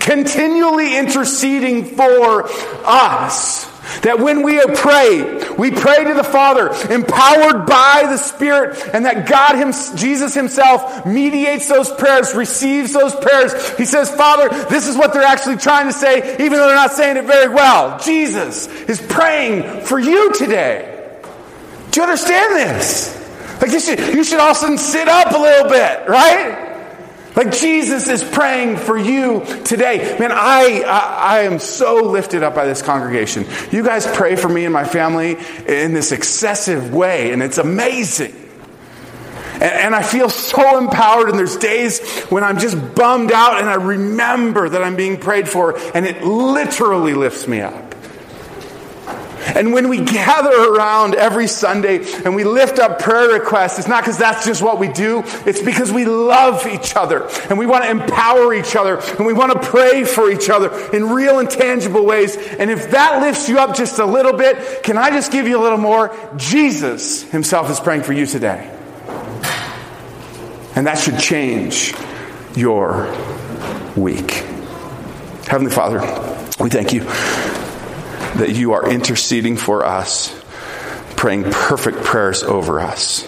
continually 0.00 0.96
interceding 0.96 1.84
for 1.84 2.48
us. 2.84 3.66
That 4.02 4.18
when 4.18 4.42
we 4.42 4.60
pray, 4.74 5.42
we 5.58 5.70
pray 5.70 6.04
to 6.04 6.14
the 6.14 6.24
Father, 6.24 6.68
empowered 6.92 7.66
by 7.66 8.06
the 8.08 8.16
Spirit, 8.16 8.90
and 8.92 9.06
that 9.06 9.28
God, 9.28 9.56
him, 9.56 9.72
Jesus 9.96 10.34
Himself, 10.34 11.06
mediates 11.06 11.68
those 11.68 11.90
prayers, 11.92 12.34
receives 12.34 12.92
those 12.92 13.14
prayers. 13.14 13.76
He 13.76 13.84
says, 13.84 14.10
Father, 14.10 14.48
this 14.68 14.86
is 14.86 14.96
what 14.96 15.12
they're 15.12 15.22
actually 15.22 15.56
trying 15.56 15.86
to 15.86 15.92
say, 15.92 16.34
even 16.34 16.52
though 16.52 16.66
they're 16.66 16.74
not 16.74 16.92
saying 16.92 17.16
it 17.16 17.24
very 17.24 17.52
well. 17.52 17.98
Jesus 18.00 18.66
is 18.66 19.00
praying 19.00 19.84
for 19.84 19.98
you 19.98 20.32
today. 20.32 21.20
Do 21.90 22.00
you 22.00 22.04
understand 22.04 22.56
this? 22.56 23.16
Like 23.60 23.70
you 23.70 23.80
should, 23.80 23.98
you 23.98 24.24
should 24.24 24.38
all 24.38 24.50
of 24.50 24.56
a 24.56 24.60
sudden 24.60 24.78
sit 24.78 25.08
up 25.08 25.32
a 25.32 25.38
little 25.38 25.68
bit, 25.68 26.08
right? 26.08 26.65
Like 27.36 27.52
Jesus 27.52 28.08
is 28.08 28.24
praying 28.24 28.78
for 28.78 28.96
you 28.96 29.44
today. 29.62 30.16
Man, 30.18 30.32
I, 30.32 30.82
I, 30.86 31.36
I, 31.36 31.40
am 31.40 31.58
so 31.58 31.96
lifted 31.96 32.42
up 32.42 32.54
by 32.54 32.64
this 32.64 32.80
congregation. 32.80 33.44
You 33.70 33.84
guys 33.84 34.06
pray 34.06 34.36
for 34.36 34.48
me 34.48 34.64
and 34.64 34.72
my 34.72 34.84
family 34.84 35.36
in 35.66 35.92
this 35.92 36.12
excessive 36.12 36.94
way, 36.94 37.32
and 37.32 37.42
it's 37.42 37.58
amazing. 37.58 38.34
And, 39.52 39.64
and 39.64 39.94
I 39.94 40.02
feel 40.02 40.30
so 40.30 40.78
empowered, 40.78 41.28
and 41.28 41.38
there's 41.38 41.58
days 41.58 42.00
when 42.30 42.42
I'm 42.42 42.58
just 42.58 42.94
bummed 42.94 43.32
out, 43.32 43.60
and 43.60 43.68
I 43.68 43.74
remember 43.74 44.70
that 44.70 44.82
I'm 44.82 44.96
being 44.96 45.18
prayed 45.18 45.46
for, 45.46 45.78
and 45.94 46.06
it 46.06 46.22
literally 46.22 47.12
lifts 47.12 47.46
me 47.46 47.60
up. 47.60 47.85
And 49.54 49.72
when 49.72 49.88
we 49.88 50.00
gather 50.00 50.74
around 50.74 51.14
every 51.14 51.46
Sunday 51.46 52.04
and 52.24 52.34
we 52.34 52.44
lift 52.44 52.78
up 52.78 52.98
prayer 52.98 53.28
requests, 53.28 53.78
it's 53.78 53.88
not 53.88 54.02
because 54.02 54.18
that's 54.18 54.44
just 54.44 54.62
what 54.62 54.78
we 54.78 54.88
do. 54.88 55.22
It's 55.46 55.62
because 55.62 55.92
we 55.92 56.04
love 56.04 56.66
each 56.66 56.96
other 56.96 57.28
and 57.48 57.58
we 57.58 57.66
want 57.66 57.84
to 57.84 57.90
empower 57.90 58.52
each 58.54 58.74
other 58.74 58.98
and 58.98 59.26
we 59.26 59.32
want 59.32 59.52
to 59.52 59.68
pray 59.68 60.04
for 60.04 60.30
each 60.30 60.50
other 60.50 60.70
in 60.90 61.10
real 61.10 61.38
and 61.38 61.48
tangible 61.48 62.04
ways. 62.04 62.36
And 62.36 62.70
if 62.70 62.90
that 62.90 63.20
lifts 63.20 63.48
you 63.48 63.58
up 63.58 63.76
just 63.76 63.98
a 63.98 64.06
little 64.06 64.32
bit, 64.32 64.82
can 64.82 64.98
I 64.98 65.10
just 65.10 65.30
give 65.30 65.46
you 65.46 65.58
a 65.58 65.62
little 65.62 65.78
more? 65.78 66.14
Jesus 66.36 67.22
himself 67.30 67.70
is 67.70 67.80
praying 67.80 68.02
for 68.02 68.12
you 68.12 68.26
today. 68.26 68.72
And 70.74 70.86
that 70.86 70.98
should 70.98 71.18
change 71.18 71.94
your 72.54 73.14
week. 73.96 74.32
Heavenly 75.46 75.70
Father, 75.70 76.00
We 76.58 76.70
thank 76.70 76.92
you 76.92 77.06
that 78.38 78.54
you 78.54 78.72
are 78.72 78.88
interceding 78.88 79.56
for 79.56 79.84
us, 79.84 80.34
praying 81.16 81.44
perfect 81.50 81.98
prayers 82.04 82.42
over 82.42 82.80
us. 82.80 83.26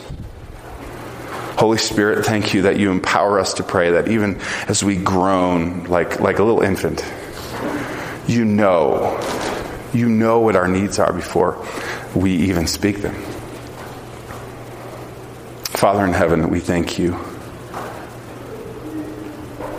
Holy 1.59 1.78
Spirit, 1.78 2.24
thank 2.24 2.54
you 2.54 2.62
that 2.62 2.78
you 2.78 2.90
empower 2.90 3.40
us 3.40 3.54
to 3.54 3.64
pray, 3.64 3.92
that 3.92 4.09
even 4.09 4.40
as 4.68 4.84
we 4.84 4.96
groan 4.96 5.84
like, 5.84 6.20
like 6.20 6.38
a 6.38 6.44
little 6.44 6.62
infant, 6.62 7.04
you 8.28 8.44
know, 8.44 9.18
you 9.92 10.09
know 10.09 10.40
what 10.40 10.54
our 10.54 10.68
needs 10.68 10.98
are 10.98 11.12
before 11.12 11.66
we 12.14 12.32
even 12.32 12.66
speak 12.66 13.02
them. 13.02 13.14
Father 15.64 16.04
in 16.04 16.12
heaven, 16.12 16.50
we 16.50 16.61
thank 16.61 16.98
you. 16.98 17.12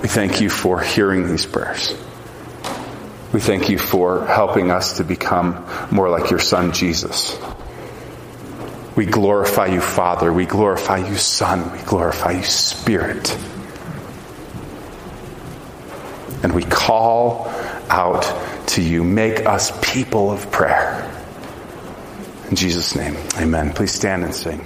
We 0.01 0.07
thank 0.07 0.41
you 0.41 0.49
for 0.49 0.81
hearing 0.81 1.27
these 1.27 1.45
prayers. 1.45 1.93
We 3.31 3.39
thank 3.39 3.69
you 3.69 3.77
for 3.77 4.25
helping 4.25 4.71
us 4.71 4.97
to 4.97 5.03
become 5.03 5.65
more 5.91 6.09
like 6.09 6.31
your 6.31 6.39
son, 6.39 6.71
Jesus. 6.71 7.37
We 8.95 9.05
glorify 9.05 9.67
you, 9.67 9.81
Father. 9.81 10.33
We 10.33 10.45
glorify 10.45 10.97
you, 10.97 11.15
Son. 11.15 11.71
We 11.71 11.79
glorify 11.83 12.31
you, 12.31 12.43
Spirit. 12.43 13.37
And 16.41 16.53
we 16.53 16.63
call 16.63 17.49
out 17.89 18.67
to 18.69 18.81
you. 18.81 19.03
Make 19.03 19.45
us 19.45 19.71
people 19.93 20.31
of 20.31 20.51
prayer. 20.51 21.05
In 22.49 22.55
Jesus' 22.55 22.95
name, 22.95 23.15
amen. 23.37 23.73
Please 23.73 23.93
stand 23.93 24.23
and 24.23 24.33
sing. 24.33 24.65